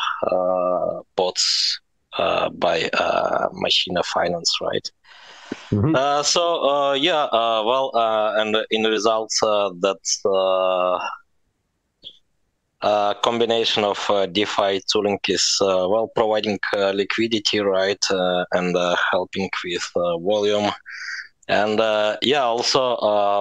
[1.16, 1.80] bots
[2.18, 4.92] uh, by uh, Machina Finance, right?
[5.72, 5.96] Mm-hmm.
[5.96, 10.00] Uh, so uh, yeah, uh, well, uh, and in results, that
[12.82, 16.60] Uh, combination of uh, DeFi tooling is uh, well providing
[16.94, 18.04] liquidity, right,
[18.54, 18.76] and
[19.12, 20.72] helping with volume.
[21.48, 21.80] And
[22.24, 22.98] yeah, also,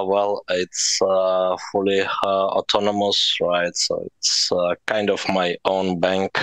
[0.07, 0.99] well, it's
[1.73, 3.75] fully autonomous, right?
[3.75, 4.51] So it's
[4.87, 6.39] kind of my own bank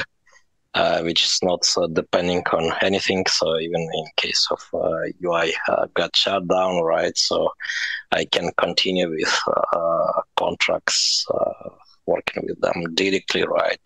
[0.78, 3.26] uh, which is not uh, depending on anything.
[3.28, 4.62] So even in case of
[5.24, 7.18] UI uh, uh, got shut down, right?
[7.18, 7.50] So
[8.12, 9.40] I can continue with
[9.74, 11.26] uh, contracts,
[12.08, 13.80] working with them directly, right?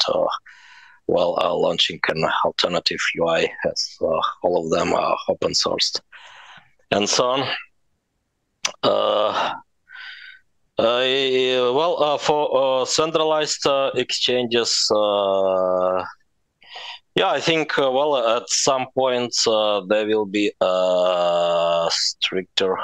[1.08, 6.00] while launching an alternative UI, as all of them are open sourced,
[6.92, 7.50] and so on.
[8.84, 9.54] Uh,
[10.80, 14.88] well, uh, for uh, centralized exchanges,
[17.14, 22.78] yeah, I think uh, well at some point uh, there will be a stricter,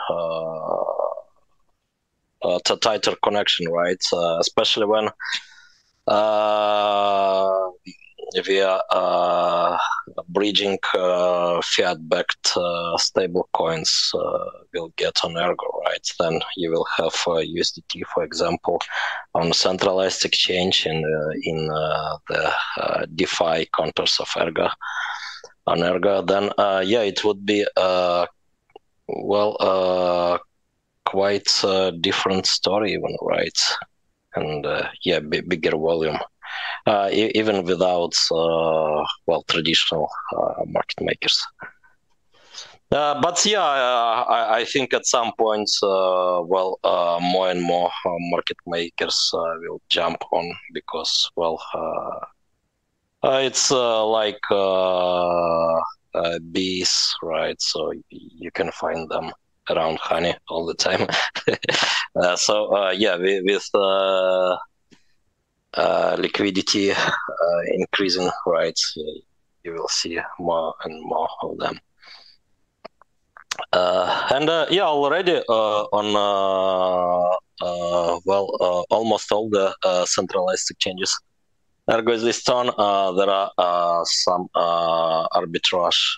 [2.43, 4.01] uh, tighter connection, right?
[4.13, 5.09] Uh, especially when
[6.07, 7.69] uh,
[8.47, 9.77] we are uh,
[10.29, 14.11] bridging uh, fiat-backed uh, stable coins
[14.73, 16.07] will get on Ergo, right?
[16.19, 18.79] Then you will have USDT, for example,
[19.33, 20.97] on centralized exchange in
[21.43, 24.69] in the DeFi contours of Ergo.
[25.67, 26.51] On Ergo, then
[26.85, 27.65] yeah, it would be
[29.07, 30.41] well
[31.07, 33.59] quite a different story even, right?
[34.35, 34.65] And
[35.03, 36.19] yeah, b- bigger volume
[36.87, 41.37] uh, e- even without uh, well traditional uh, market makers.
[42.89, 46.79] Uh, but yeah, uh, I, I, think at some point, uh, well,
[47.21, 47.91] more and more
[48.31, 51.59] market makers will jump on because, well,
[53.23, 54.39] it's like
[56.53, 57.61] bees, right?
[57.61, 59.33] So you can find them
[59.69, 61.07] around honey all the time.
[62.37, 63.69] so yeah, with, with
[65.73, 68.79] uh, liquidity uh, increasing, right?
[69.63, 71.79] You will see more and more of them.
[73.73, 76.13] Uh, and yeah, already on
[78.25, 81.19] well, almost all the centralized exchanges
[81.89, 82.53] Ergo is listed.
[82.77, 86.17] Uh, there are uh, some uh, arbitrage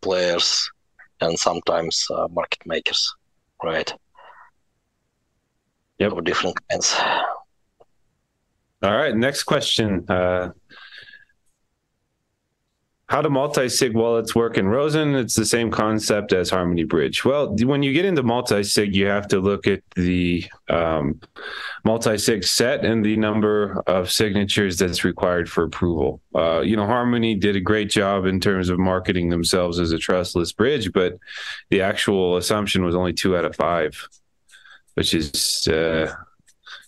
[0.00, 0.68] players
[1.20, 3.14] and sometimes market makers,
[3.62, 3.92] right?
[5.98, 6.12] Yep.
[6.12, 6.94] Of different kinds.
[8.82, 10.04] All right, next question.
[10.10, 10.50] Uh,
[13.06, 15.14] how do multi-sig wallets work in Rosen?
[15.14, 17.22] It's the same concept as Harmony Bridge.
[17.22, 21.20] Well, when you get into multi-sig, you have to look at the um,
[21.84, 26.22] multi-sig set and the number of signatures that's required for approval.
[26.34, 29.98] Uh, you know, Harmony did a great job in terms of marketing themselves as a
[29.98, 31.18] trustless bridge, but
[31.68, 34.08] the actual assumption was only two out of five,
[34.94, 36.10] which is uh,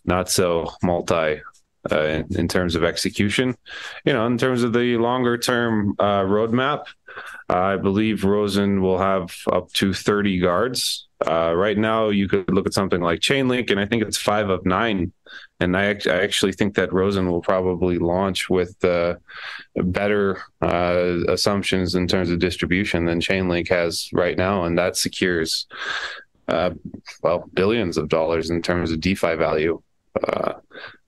[0.06, 1.42] not so multi
[1.90, 3.56] uh, in, in, terms of execution.
[4.04, 6.84] You know, in terms of the longer term uh, roadmap,
[7.48, 11.06] uh, I believe Rosen will have up to 30 guards.
[11.26, 14.50] Uh, right now, you could look at something like Chainlink, and I think it's five
[14.50, 15.12] of nine.
[15.60, 19.16] And I, I actually think that Rosen will probably launch with uh,
[19.76, 25.66] better uh, assumptions in terms of distribution than Chainlink has right now, and that secures
[26.48, 29.82] well billions of dollars in terms of DeFi value.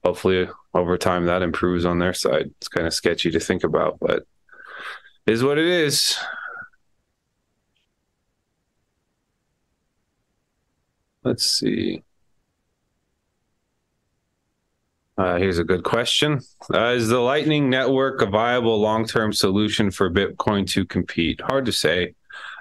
[0.03, 2.51] Hopefully, over time that improves on their side.
[2.57, 4.25] It's kind of sketchy to think about, but
[5.25, 6.17] is what it is.
[11.23, 12.03] Let's see.
[15.17, 16.39] Uh, here's a good question.
[16.73, 21.41] Uh, is the Lightning Network a viable long term solution for Bitcoin to compete?
[21.41, 22.15] Hard to say.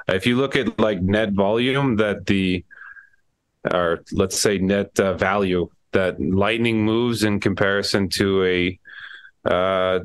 [0.09, 2.65] If you look at like net volume that the,
[3.73, 8.79] or let's say net uh, value that Lightning moves in comparison to a
[9.49, 10.01] uh,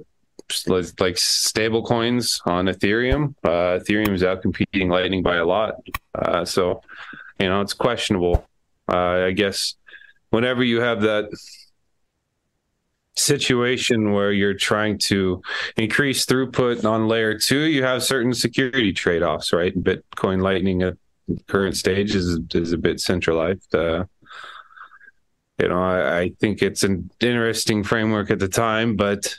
[0.99, 3.35] like stable coins on Ethereum.
[3.43, 5.75] Uh, Ethereum is out competing Lightning by a lot.
[6.13, 6.81] Uh, so,
[7.39, 8.45] you know, it's questionable.
[8.91, 9.75] Uh, I guess
[10.29, 11.29] whenever you have that
[13.15, 15.41] situation where you're trying to
[15.77, 19.75] increase throughput on layer two, you have certain security trade offs, right?
[19.75, 20.97] Bitcoin Lightning at
[21.47, 23.73] current stage is, is a bit centralized.
[23.73, 24.05] Uh,
[25.59, 29.35] you know, I, I think it's an interesting framework at the time, but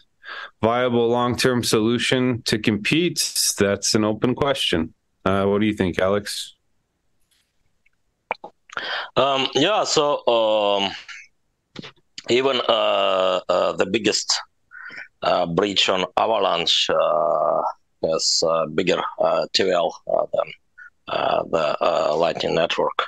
[0.63, 4.95] viable long term solution to compete, that's an open question.
[5.25, 6.55] Uh, what do you think, Alex?
[9.17, 10.91] Um, yeah, so um,
[12.29, 14.41] even uh, uh, the biggest
[15.23, 17.63] uh, breach on Avalanche uh,
[18.03, 18.43] has
[18.75, 19.01] bigger
[19.57, 21.77] TVL than the
[22.17, 23.07] Lightning Network.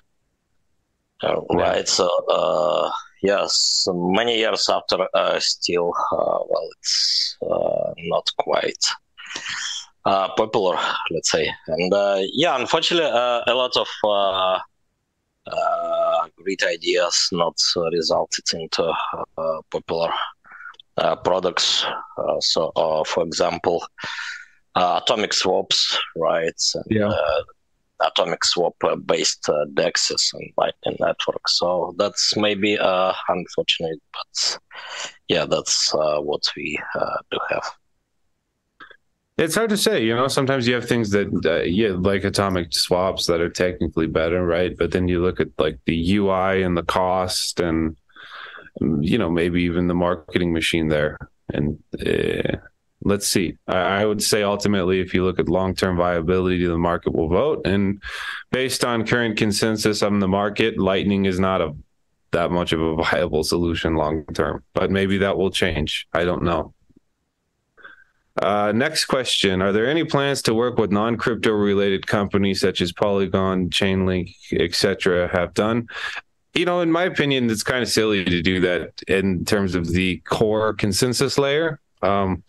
[1.23, 1.89] Uh, right.
[1.89, 2.91] So, uh,
[3.23, 8.85] yes, many years after, uh, still, uh, well, it's uh, not quite
[10.05, 10.79] uh, popular,
[11.11, 11.51] let's say.
[11.69, 11.93] And
[12.35, 13.89] yeah, unfortunately, a lot of
[16.37, 17.59] great ideas not
[17.93, 18.93] resulted into
[19.71, 20.13] popular
[21.25, 21.85] products.
[22.41, 22.73] so,
[23.07, 23.87] for example,
[24.75, 26.61] atomic swaps, right?
[26.75, 27.11] And, yeah
[28.01, 28.75] atomic swap
[29.07, 34.59] based uh, dexes and lightning network so that's maybe uh, unfortunate but
[35.29, 37.65] yeah that's uh, what we uh, do have.
[39.39, 42.73] It's hard to say you know sometimes you have things that uh, yeah like atomic
[42.73, 44.77] swaps that are technically better right?
[44.77, 47.97] But then you look at like the ui and the cost and
[48.81, 51.19] you know maybe even the marketing machine there.
[51.53, 52.57] And uh,
[53.07, 53.57] let's see.
[53.69, 57.67] I, would say ultimately, if you look at long term viability, the market will vote.
[57.67, 58.03] And
[58.51, 61.75] based on current consensus on the market, Lightning is not a
[62.33, 64.65] that much of a viable solution long term.
[64.75, 66.07] But maybe that will change.
[66.13, 66.75] I don't know.
[68.43, 72.93] Uh, next question: Are there any plans to work with non-crypto related companies such as
[72.93, 75.29] Polygon, Chainlink, etc.
[75.29, 75.87] Have done?
[76.55, 79.87] You know, in my opinion, it's kind of silly to do that in terms of
[79.89, 81.81] the core consensus layer.
[82.03, 82.43] Um,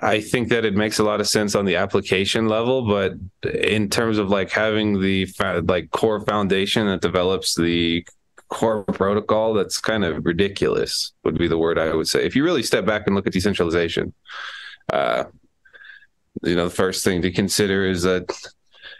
[0.00, 3.14] I think that it makes a lot of sense on the application level, but
[3.54, 5.26] in terms of like having the
[5.64, 8.06] like core foundation that develops the
[8.48, 11.12] core protocol, that's kind of ridiculous.
[11.24, 12.26] Would be the word I would say.
[12.26, 14.12] If you really step back and look at decentralization,
[14.92, 15.24] uh,
[16.42, 18.30] you know, the first thing to consider is that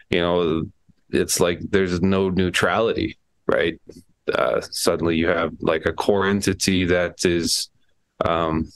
[0.08, 0.64] you know
[1.10, 3.78] it's like there's no neutrality, right?
[4.32, 7.68] Uh, suddenly you have like a core entity that is
[8.24, 8.66] um,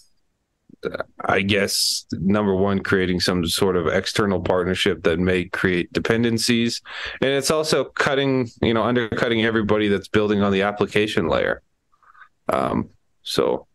[1.24, 6.80] I guess number one, creating some sort of external partnership that may create dependencies,
[7.20, 11.62] and it's also cutting, you know, undercutting everybody that's building on the application layer.
[12.48, 12.88] Um,
[13.22, 13.66] so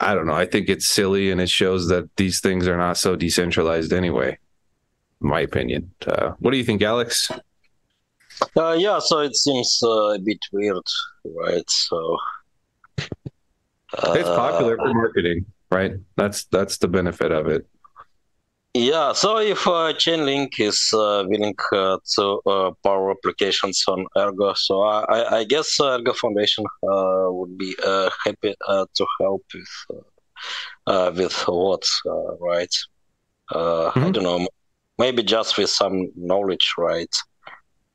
[0.00, 0.34] I don't know.
[0.34, 4.38] I think it's silly, and it shows that these things are not so decentralized anyway.
[5.20, 5.90] my opinion.
[6.06, 7.30] Uh, what do you think, Alex?
[8.56, 10.82] Uh, yeah, so it seems uh, a bit weird,
[11.24, 11.68] right?
[11.68, 12.16] So
[12.98, 15.92] it's popular for marketing right?
[16.16, 17.66] That's that's the benefit of it.
[18.72, 24.54] Yeah, so if uh, Chainlink is uh, willing uh, to uh, power applications on Ergo,
[24.54, 31.34] so I, I guess Ergo Foundation uh, would be uh, happy to help with with
[31.48, 31.84] what,
[32.40, 32.74] right?
[33.52, 34.04] Uh, mm-hmm.
[34.06, 34.46] I don't know,
[34.98, 37.14] maybe just with some knowledge, right?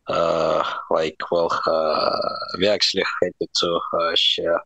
[0.08, 4.60] Uh, like, well, uh, we actually happy to uh, share.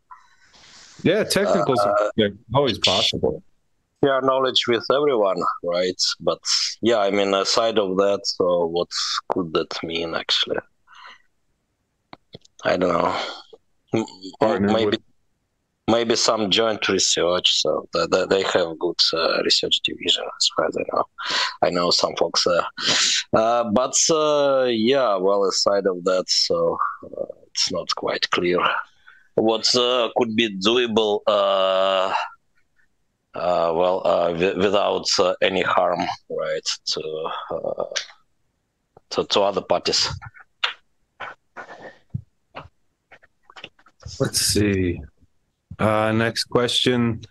[1.02, 3.42] Yeah, technical uh, always possible.
[4.04, 6.00] Share knowledge with everyone, right?
[6.20, 6.40] But
[6.80, 8.88] yeah, I mean, aside of that, so what
[9.28, 10.58] could that mean actually?
[12.64, 14.06] I don't know.
[14.40, 14.98] Or maybe
[15.88, 17.60] maybe some joint research.
[17.60, 21.04] So that, they have good uh, research division as far as I know.
[21.62, 22.66] I know some folks there,
[23.34, 28.60] uh, but uh, yeah, well, aside of that, so uh, it's not quite clear
[29.40, 31.20] what uh, could be doable.
[31.26, 32.14] Uh,
[33.32, 35.06] well, w- without
[35.40, 37.30] any harm, right, to,
[39.10, 40.08] to to other parties.
[44.18, 45.00] Let's see.
[45.78, 47.22] Uh, next question.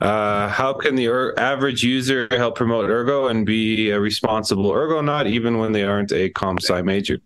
[0.00, 5.26] Uh, how can the er- average user help promote Ergo and be a responsible Ergonaut
[5.26, 7.20] even when they aren't a comp sci major?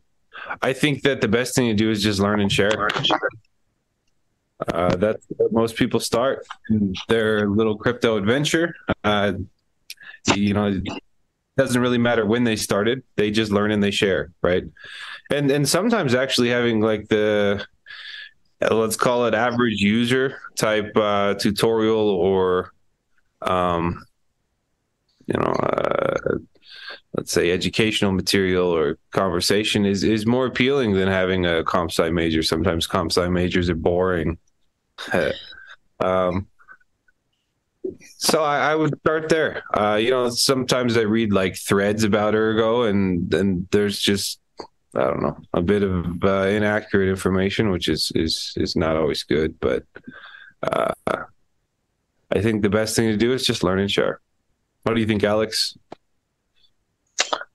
[0.63, 2.89] I think that the best thing to do is just learn and share.
[4.69, 6.47] Uh, that's most people start
[7.09, 8.75] their little crypto adventure.
[9.05, 9.35] Uh,
[10.35, 11.03] you know, it
[11.57, 14.65] doesn't really matter when they started; they just learn and they share, right?
[15.31, 17.65] And and sometimes actually having like the
[18.71, 22.73] let's call it average user type uh, tutorial or
[23.43, 24.05] um,
[25.27, 26.39] you know uh,
[27.17, 32.11] let's say educational material or conversation is is more appealing than having a comp sci
[32.11, 34.39] major sometimes comp sci majors are boring
[36.01, 36.47] um,
[38.19, 42.35] so I, I, would start there uh, you know sometimes i read like threads about
[42.35, 44.39] ergo and and there's just
[44.95, 49.23] I don't know, a bit of uh, inaccurate information, which is is is not always
[49.23, 49.59] good.
[49.59, 49.85] But
[50.63, 50.93] uh,
[52.31, 54.21] I think the best thing to do is just learn and share.
[54.83, 55.79] What do you think, Alex?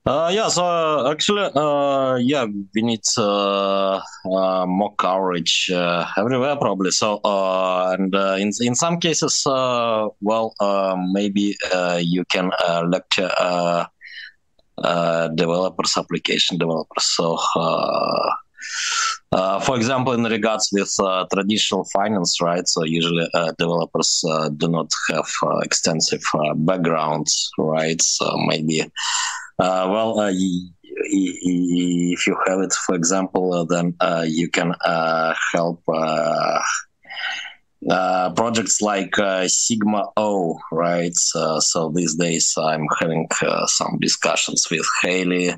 [0.06, 6.56] Uh, yeah, so uh, actually, uh, yeah, we need uh, uh, more coverage uh, everywhere,
[6.56, 6.90] probably.
[6.90, 10.54] So, and in in some cases, well,
[11.12, 11.56] maybe
[12.00, 12.50] you can
[12.86, 13.30] lecture
[15.36, 17.04] developers, application developers.
[17.04, 17.36] So,
[19.30, 22.66] uh, for example, in regards with uh, traditional finance, right?
[22.66, 24.24] So usually uh, developers
[24.56, 25.28] do not have
[25.62, 26.22] extensive
[26.56, 28.00] backgrounds, right?
[28.00, 28.90] So maybe,
[29.58, 33.94] well, if you have it, for example, then
[34.26, 34.74] you can
[35.52, 35.82] help
[37.90, 41.16] uh, projects like uh, SigmaO, right?
[41.34, 45.54] Uh, so these days I'm having uh, some discussions with Haley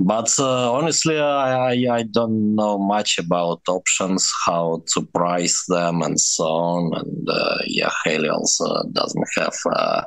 [0.00, 6.20] but uh, honestly, I, I, don't know much about options, how to price them, and
[6.20, 6.92] so on.
[6.94, 10.02] And uh, yeah, Haley also doesn't have uh, uh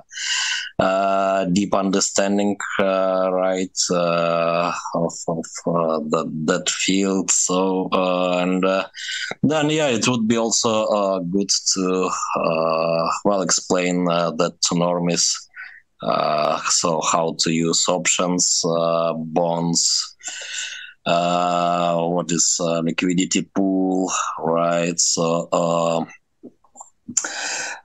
[1.54, 5.46] deep understanding, uh, right, uh, of, of
[6.10, 7.32] the, that field.
[7.32, 8.64] So and
[9.44, 12.10] then yeah, it would be also good to
[13.26, 15.34] well explain that to normies
[16.04, 20.16] uh, so how to use options, uh, bonds,
[21.06, 25.00] uh, what is liquidity pool, right?
[25.00, 26.06] So uh,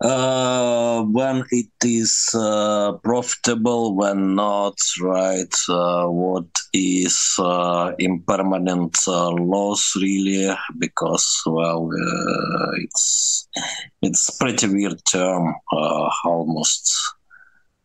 [0.00, 5.54] when it is uh, profitable, when not, right?
[5.68, 7.36] Uh, what is
[7.98, 10.54] impermanent loss really?
[10.78, 11.88] Because well,
[12.76, 13.48] it's
[14.02, 15.54] it's pretty weird term,
[16.24, 16.94] almost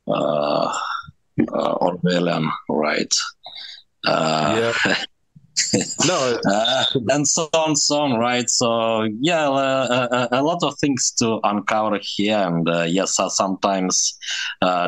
[0.07, 0.73] uh,
[1.53, 3.13] uh, Orwellian, right?
[4.05, 4.95] Uh, yeah.
[6.05, 8.49] no, uh, and so on, so on, right?
[8.49, 14.17] So yeah, uh, a, a, lot of things to uncover here, and uh, yes, sometimes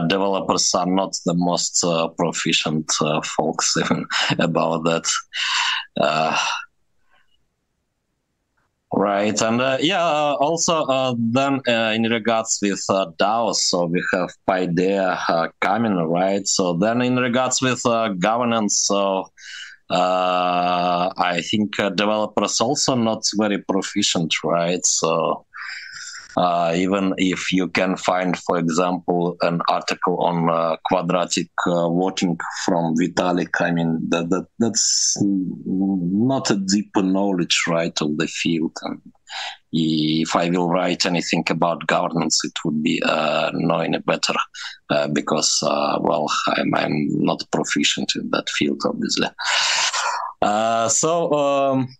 [0.07, 1.83] developers are not the most
[2.17, 2.91] proficient
[3.37, 4.05] folks even
[4.39, 5.09] about that.
[8.95, 13.85] Right, and uh, yeah, uh, also uh, then uh, in regards with uh, DAOs, so
[13.85, 16.45] we have Paideia uh, coming, right?
[16.47, 17.81] So then in regards with
[18.19, 19.31] governance, so
[19.89, 24.83] Uh, I think uh, developers also not very proficient, right?
[24.85, 25.45] So
[26.37, 32.37] uh, even if you can find, for example, an article on uh, quadratic uh, voting
[32.65, 38.75] from Vitalik, I mean that, that that's not a deep knowledge, right, of the field.
[38.83, 39.01] And
[39.71, 44.35] if I will write anything about governance, it would be uh, knowing better,
[44.89, 49.27] uh, because uh, well, I'm, I'm not proficient in that field, obviously.
[50.89, 51.33] so.
[51.33, 51.95] Um,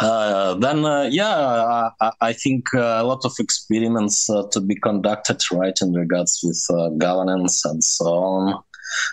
[0.00, 4.74] uh, then uh, yeah, I, I think uh, a lot of experiments uh, to be
[4.74, 8.62] conducted, right, in regards with uh, governance and so on.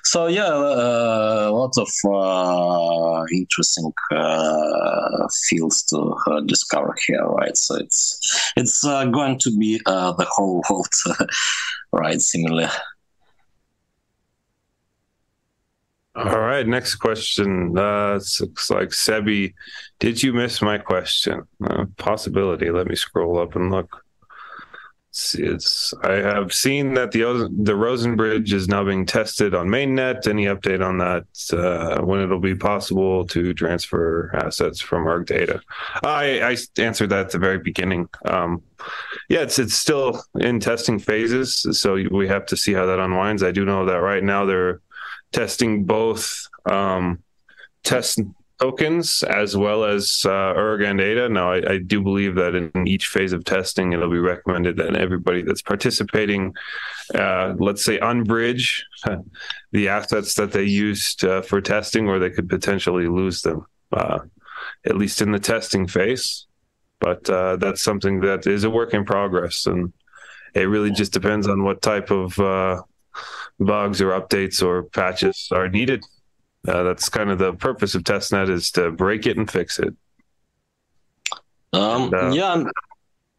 [0.04, 1.90] So yeah, a lot of
[3.32, 3.92] interesting
[5.50, 7.56] fields to discover here, right?
[7.56, 10.88] So it's it's going to be the whole world,
[11.92, 12.22] right?
[12.22, 12.68] Similarly.
[16.14, 17.78] All right, next question.
[17.78, 19.54] Uh, looks like Sebi.
[20.00, 21.48] Did you miss my question?
[21.64, 22.70] Uh, possibility.
[22.70, 24.04] Let me scroll up and look.
[25.14, 25.94] See, it's.
[26.04, 30.28] I have seen that the the Rosen Bridge is now being tested on mainnet.
[30.28, 31.26] Any update on that?
[31.52, 35.62] Uh, when it'll be possible to transfer assets from ARG data?
[36.04, 38.08] I, I answered that at the very beginning.
[38.26, 38.64] Um,
[39.30, 43.44] yeah, it's it's still in testing phases, so we have to see how that unwinds.
[43.44, 44.82] I do know that right now they're
[45.32, 47.24] testing both um,
[47.84, 48.20] test
[48.62, 51.28] tokens as well as uh, Uragan data.
[51.28, 54.96] Now, I, I, do believe that in each phase of testing, it'll be recommended that
[54.96, 56.54] everybody that's participating,
[57.16, 58.84] uh, let's say, unbridge
[59.72, 64.20] the assets that they used uh, for testing, or they could potentially lose them, uh,
[64.86, 66.46] at least in the testing phase.
[67.00, 69.92] But uh, that's something that is a work in progress, and
[70.54, 72.84] it really just depends on what type of uh,
[73.60, 76.04] bugs or updates or patches are needed.
[76.68, 79.94] Uh, that's kind of the purpose of testnet is to break it and fix it.
[81.74, 82.64] Um, and, uh, yeah,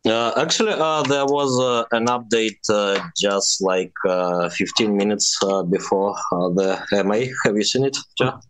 [0.05, 5.39] uh, actually, uh, there was uh, an update uh, just like 15 minutes
[5.71, 7.33] before the MA.
[7.45, 8.41] Have you seen it, Joe?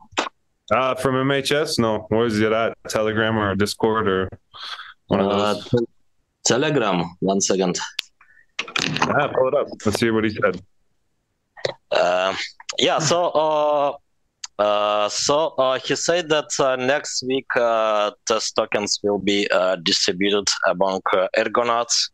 [0.70, 1.78] from MHS?
[1.78, 2.06] No.
[2.08, 2.76] Where is it at?
[2.88, 4.28] Telegram or Discord or
[5.08, 5.68] one of those?
[5.68, 5.86] Te-
[6.44, 7.04] Telegram.
[7.20, 7.78] One second.
[9.02, 9.68] Ah, pull it up.
[9.84, 10.62] Let's see what he said.
[11.90, 12.34] Uh,
[12.78, 13.92] yeah, so uh,
[14.58, 19.76] uh, so uh, he said that uh, next week uh, test tokens will be uh,
[19.76, 22.10] distributed among uh, ergonauts.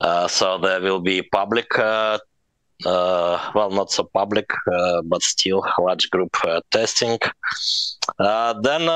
[0.00, 2.20] Uh, so there will be public, well,
[3.70, 4.46] not so public,
[5.04, 6.36] but still large group
[6.70, 7.18] testing.
[8.18, 8.86] then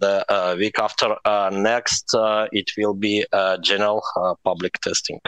[0.00, 1.16] the week after
[1.52, 2.14] next,
[2.52, 3.24] it will be
[3.60, 4.02] general
[4.44, 5.20] public testing.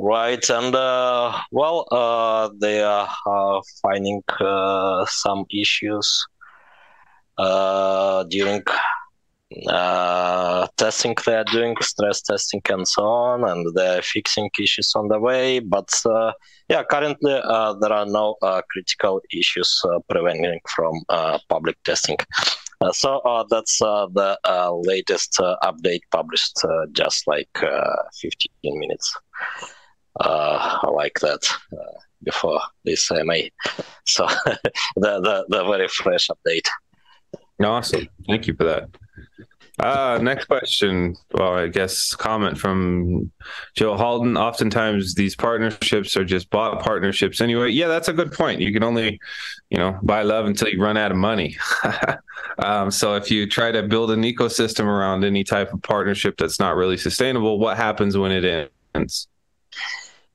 [0.00, 6.24] Right, and uh, well, uh, they are uh, finding uh, some issues
[7.36, 8.62] uh, during
[9.68, 11.16] uh, testing.
[11.26, 15.58] They are doing stress testing and so on, and they're fixing issues on the way.
[15.58, 15.90] But
[16.68, 18.36] yeah, currently there are no
[18.70, 20.92] critical issues preventing from
[21.48, 22.18] public testing.
[22.92, 24.38] so that's the
[24.84, 29.12] latest update published just like 15 minutes
[30.20, 33.48] uh, like that uh, before this MA.
[34.04, 34.60] So the,
[34.96, 36.66] the, the very fresh update.
[37.62, 38.08] Awesome.
[38.26, 38.88] Thank you for that.
[39.80, 41.16] Uh, next question.
[41.32, 43.30] Well, I guess comment from
[43.76, 44.36] Joe Halden.
[44.36, 47.70] Oftentimes, these partnerships are just bought partnerships anyway.
[47.70, 48.60] Yeah, that's a good point.
[48.60, 49.20] You can only,
[49.70, 51.56] you know, buy love until you run out of money.
[52.58, 56.58] um, so if you try to build an ecosystem around any type of partnership that's
[56.58, 59.28] not really sustainable, what happens when it ends?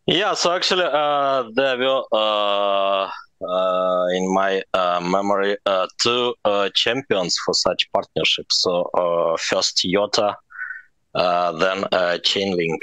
[0.05, 3.09] Yeah, so actually, uh, there were uh,
[3.47, 8.61] uh, in my uh, memory uh, two uh, champions for such partnerships.
[8.63, 10.35] So first IOTA,
[11.13, 11.83] then
[12.23, 12.79] Chainlink,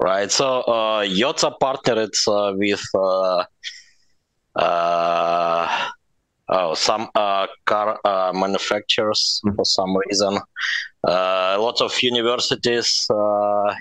[0.00, 0.30] right?
[0.30, 2.14] So IOTA partnered
[2.58, 3.44] with oh,
[6.74, 7.08] some
[7.64, 8.00] car
[8.34, 9.54] manufacturers mm-hmm.
[9.54, 10.38] for some reason.
[11.04, 13.72] a lot of universities uh,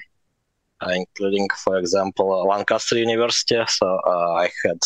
[0.91, 3.61] including, for example, Lancaster University.
[3.67, 4.79] So uh, I had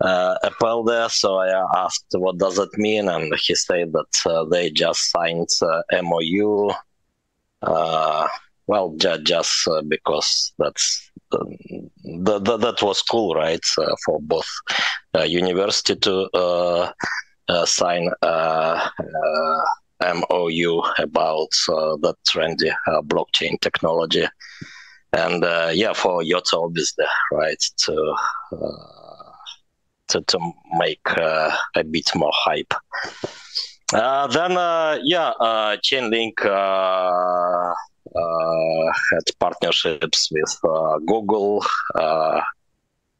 [0.00, 4.70] uh, Apple there, so I asked what does it mean, and he said that they
[4.70, 5.48] just signed
[6.02, 6.70] MOU.
[8.66, 13.64] well, ju- just because that's th- th- that was cool, right?
[13.78, 14.48] Uh, for both
[15.16, 16.92] uh, university to uh,
[17.64, 18.10] sign
[20.00, 22.72] MOU about the trendy
[23.04, 24.26] blockchain technology
[25.12, 28.14] and uh, yeah, for IOTA obviously, right, to
[28.52, 29.32] uh,
[30.08, 30.38] to to
[30.78, 32.74] make uh, a bit more hype.
[33.92, 36.40] Uh, then uh, yeah, uh, Chainlink
[39.10, 40.58] had partnerships with
[41.06, 41.64] Google,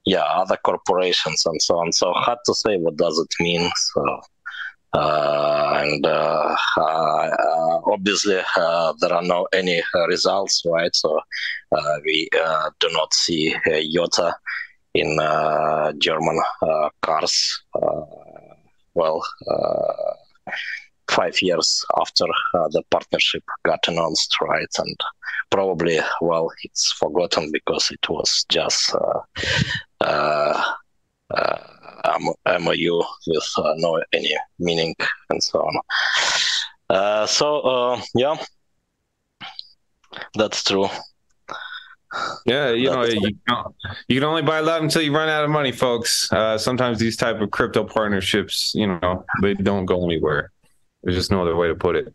[0.04, 1.92] yeah, other corporations and so on.
[1.92, 3.70] So hard to say what does it mean.
[3.76, 4.20] So uh,
[4.93, 10.95] and uh, uh, obviously there are no any results, right?
[10.95, 11.20] So
[12.05, 12.28] we
[12.80, 14.34] do not see IOTA
[14.95, 15.18] in
[15.99, 16.41] German
[17.03, 17.62] cars.
[18.95, 19.22] well,
[21.11, 22.24] five years after
[22.55, 24.68] uh, the partnership got announced, right?
[24.78, 24.97] And
[25.51, 29.20] probably, well, it's forgotten because it was just uh,
[30.01, 30.64] uh,
[31.30, 31.67] uh
[32.61, 34.94] MOU with uh, no any meaning
[35.30, 35.80] and so on.
[36.90, 38.36] Uh, so yeah,
[40.34, 40.88] that's true.
[42.46, 43.20] Yeah, you know, you,
[44.09, 46.32] you can only buy love until you run out of money, folks.
[46.32, 50.50] Uh, sometimes these type of crypto partnerships, you know, they don't go anywhere.
[51.02, 52.12] There's just no other way to put it.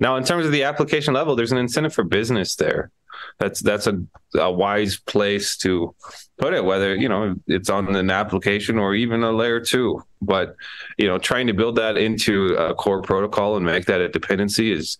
[0.00, 2.90] Now, in terms of the application level, there's an incentive for business there.
[3.38, 4.02] That's that's a,
[4.34, 5.94] a wise place to
[6.38, 10.02] put it, whether you know it's on an application or even a layer two.
[10.20, 10.56] But
[10.98, 14.72] you know, trying to build that into a core protocol and make that a dependency
[14.72, 14.98] is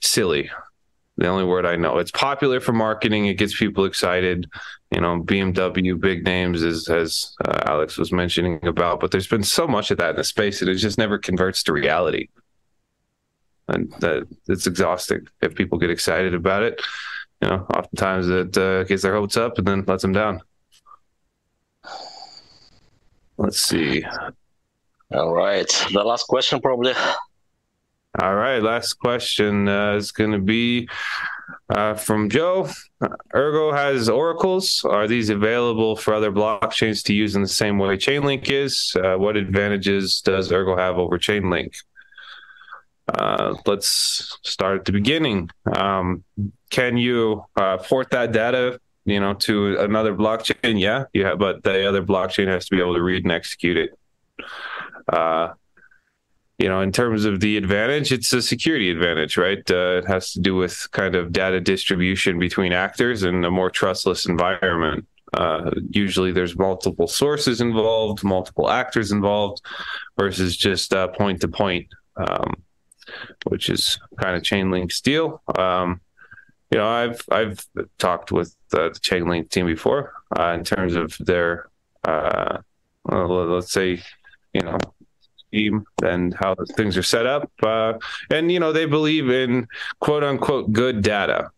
[0.00, 0.50] silly
[1.18, 1.98] the only word I know.
[1.98, 3.26] It's popular for marketing.
[3.26, 4.48] It gets people excited.
[4.92, 9.00] You know, BMW, big names, as as uh, Alex was mentioning about.
[9.00, 11.64] But there's been so much of that in the space that it just never converts
[11.64, 12.28] to reality,
[13.66, 15.26] and that it's exhausting.
[15.42, 16.80] If people get excited about it,
[17.40, 20.40] you know, oftentimes it uh, gets their hopes up and then lets them down.
[23.36, 24.04] Let's see.
[25.14, 26.92] All right, the last question probably.
[28.20, 30.88] All right, last question uh, is going to be
[31.70, 32.68] uh, from Joe.
[33.34, 34.84] Ergo has oracles.
[34.84, 38.96] Are these available for other blockchains to use in the same way Chainlink is?
[38.96, 41.76] Uh, what advantages does Ergo have over Chainlink?
[43.08, 45.48] Uh, let's start at the beginning.
[45.72, 46.24] Um,
[46.70, 50.80] can you uh, port that data, you know, to another blockchain?
[50.80, 53.98] Yeah, yeah, but the other blockchain has to be able to read and execute it.
[55.12, 55.54] Uh,
[56.58, 59.62] you know, in terms of the advantage, it's a security advantage, right?
[59.70, 63.70] Uh, it has to do with kind of data distribution between actors and a more
[63.70, 65.06] trustless environment.
[65.34, 69.60] Uh, usually there's multiple sources involved, multiple actors involved,
[70.16, 71.86] versus just point to point,
[73.46, 75.42] which is kind of Chainlink's deal.
[75.56, 76.00] Um,
[76.70, 77.66] you know, I've I've
[77.98, 81.68] talked with the, the Chainlink team before uh, in terms of their,
[82.04, 82.58] uh,
[83.04, 84.02] well, let's say,
[84.52, 84.78] you know,
[85.50, 87.50] team and how things are set up.
[87.62, 87.94] Uh,
[88.30, 89.66] and, you know, they believe in
[90.00, 91.50] quote unquote good data.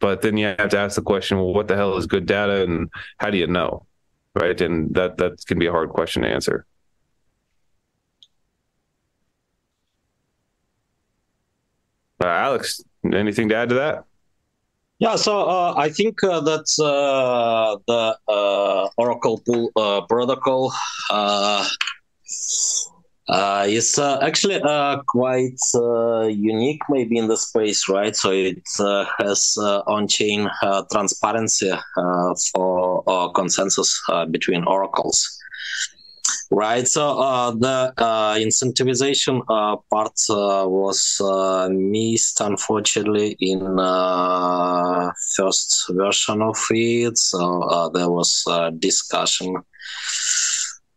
[0.00, 2.62] But then you have to ask the question, well, what the hell is good data
[2.62, 3.86] and how do you know?
[4.34, 4.58] Right.
[4.60, 6.66] And that, that can be a hard question to answer.
[12.22, 14.04] Uh, Alex, anything to add to that?
[15.00, 20.72] Yeah, so uh, I think uh, that uh, the uh, Oracle pool uh, protocol
[21.10, 21.68] uh,
[23.28, 23.66] uh,
[24.22, 24.60] actually
[25.08, 25.58] quite
[26.30, 28.14] unique, maybe in the space, right?
[28.14, 28.62] So it
[29.18, 30.48] has on-chain
[30.92, 31.72] transparency
[32.54, 35.38] for consensus between oracles,
[36.50, 36.86] right?
[36.86, 37.92] So the
[38.38, 39.44] incentivization
[39.90, 41.20] part was
[41.70, 43.76] missed, unfortunately, in
[45.36, 47.18] first version of it.
[47.18, 48.44] So there was
[48.78, 49.56] discussion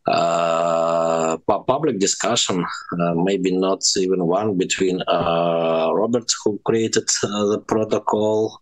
[0.07, 1.37] uh,
[1.67, 2.63] public discussion,
[2.99, 8.61] uh, maybe not even one between uh, Robert, who created uh, the protocol,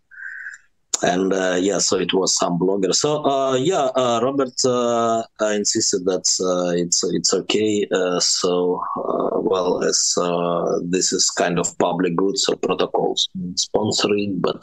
[1.02, 2.94] and uh, yeah, so it was some blogger.
[2.94, 4.54] So uh, yeah, Robert
[5.40, 6.24] insisted that
[6.76, 7.86] it's it's okay.
[8.20, 8.82] so
[9.42, 10.14] well, as
[10.82, 14.62] this is kind of public goods, or protocols sponsoring, but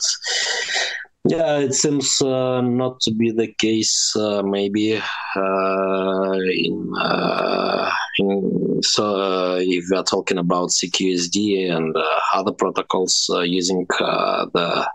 [1.25, 4.13] yeah, it seems uh, not to be the case.
[4.13, 11.95] Uh, maybe uh, in, uh, in so uh, if we are talking about SigUSD and
[11.95, 12.03] uh,
[12.33, 14.85] other protocols using the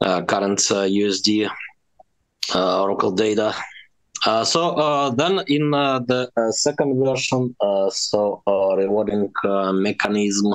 [0.00, 1.48] Uh, current uh, USD
[2.54, 3.54] uh, Oracle data.
[4.44, 7.54] so then in the second version,
[7.90, 8.42] so
[8.76, 9.32] rewarding
[9.72, 10.54] mechanism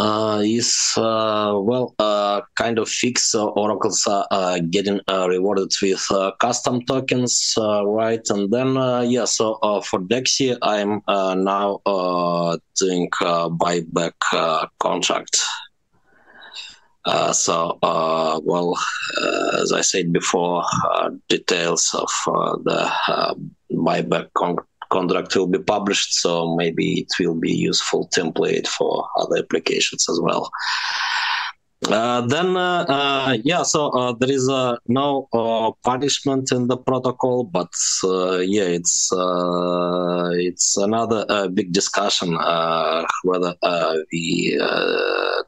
[0.00, 3.34] uh, is uh, well uh, kind of fixed.
[3.34, 8.22] oracles are uh, getting uh, rewarded with uh, custom tokens, right?
[8.30, 8.74] And then
[9.10, 11.02] yeah, so for Dexy, I'm
[11.44, 11.80] now
[12.78, 15.36] doing buyback contract.
[17.06, 18.78] Uh, so uh, well,
[19.20, 20.62] uh, as I said before,
[21.28, 22.10] details of
[22.64, 23.36] the
[23.72, 29.38] buyback contract contract will be published, so maybe it will be useful template for other
[29.38, 30.50] applications as well.
[31.88, 35.26] Uh, then, uh, uh, yeah, so uh, there is uh, no
[35.82, 37.72] punishment in the protocol, but
[38.44, 39.10] yeah, it's
[40.36, 42.36] it's another big discussion
[43.24, 43.54] whether
[44.12, 44.58] we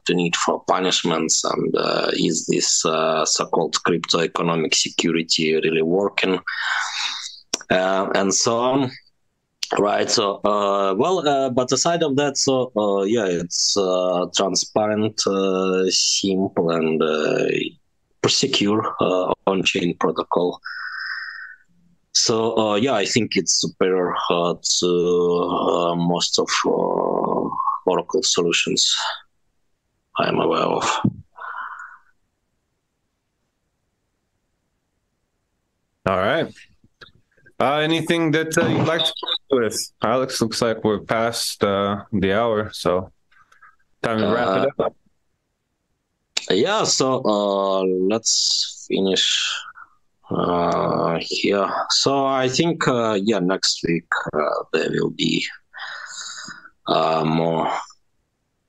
[0.05, 1.75] do need for punishments and
[2.13, 6.39] is this so-called crypto economic security really working
[7.69, 8.91] and so on.
[9.79, 10.09] Right.
[10.09, 15.89] So, uh, well, uh, but aside of that, so uh, yeah, it's uh, transparent, uh,
[15.89, 17.47] simple, and uh,
[18.27, 18.95] secure
[19.47, 20.59] on-chain protocol.
[22.13, 26.47] So yeah, I think it's superior to most of
[27.85, 28.95] Oracle solutions
[30.19, 30.99] I am aware of.
[36.05, 36.53] All right.
[37.63, 39.13] Uh, anything that uh, you'd like to
[39.51, 40.41] with Alex?
[40.41, 43.09] Looks like we're past uh, the hour, so
[44.01, 44.93] time to wrap it up.
[46.51, 49.49] Yeah, so uh, let's finish
[50.29, 51.71] uh, here.
[51.91, 54.09] So I think uh, yeah, next week
[54.73, 55.45] there will be
[56.89, 57.71] more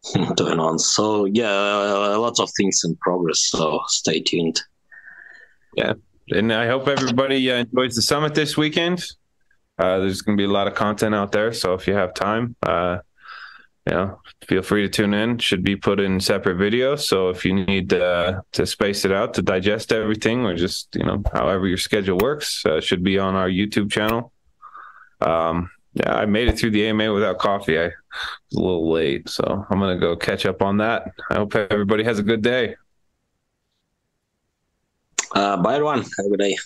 [0.36, 0.78] going on.
[0.78, 3.40] So yeah, a lot of things in progress.
[3.40, 4.62] So stay tuned.
[5.76, 5.94] Yeah
[6.30, 9.04] and I hope everybody uh, enjoys the summit this weekend.
[9.78, 12.14] Uh, there's going to be a lot of content out there, so if you have
[12.14, 12.98] time, uh,
[13.86, 15.38] you know, feel free to tune in.
[15.38, 19.34] Should be put in separate videos, so if you need uh, to space it out
[19.34, 23.34] to digest everything, or just you know, however your schedule works, uh, should be on
[23.34, 24.32] our YouTube channel.
[25.20, 27.78] Um, yeah, I made it through the AMA without coffee.
[27.78, 27.92] I was
[28.56, 31.12] a little late, so I'm gonna go catch up on that.
[31.30, 32.76] I hope everybody has a good day.
[35.32, 36.02] Uh, bye, everyone.
[36.02, 36.56] Have a good day.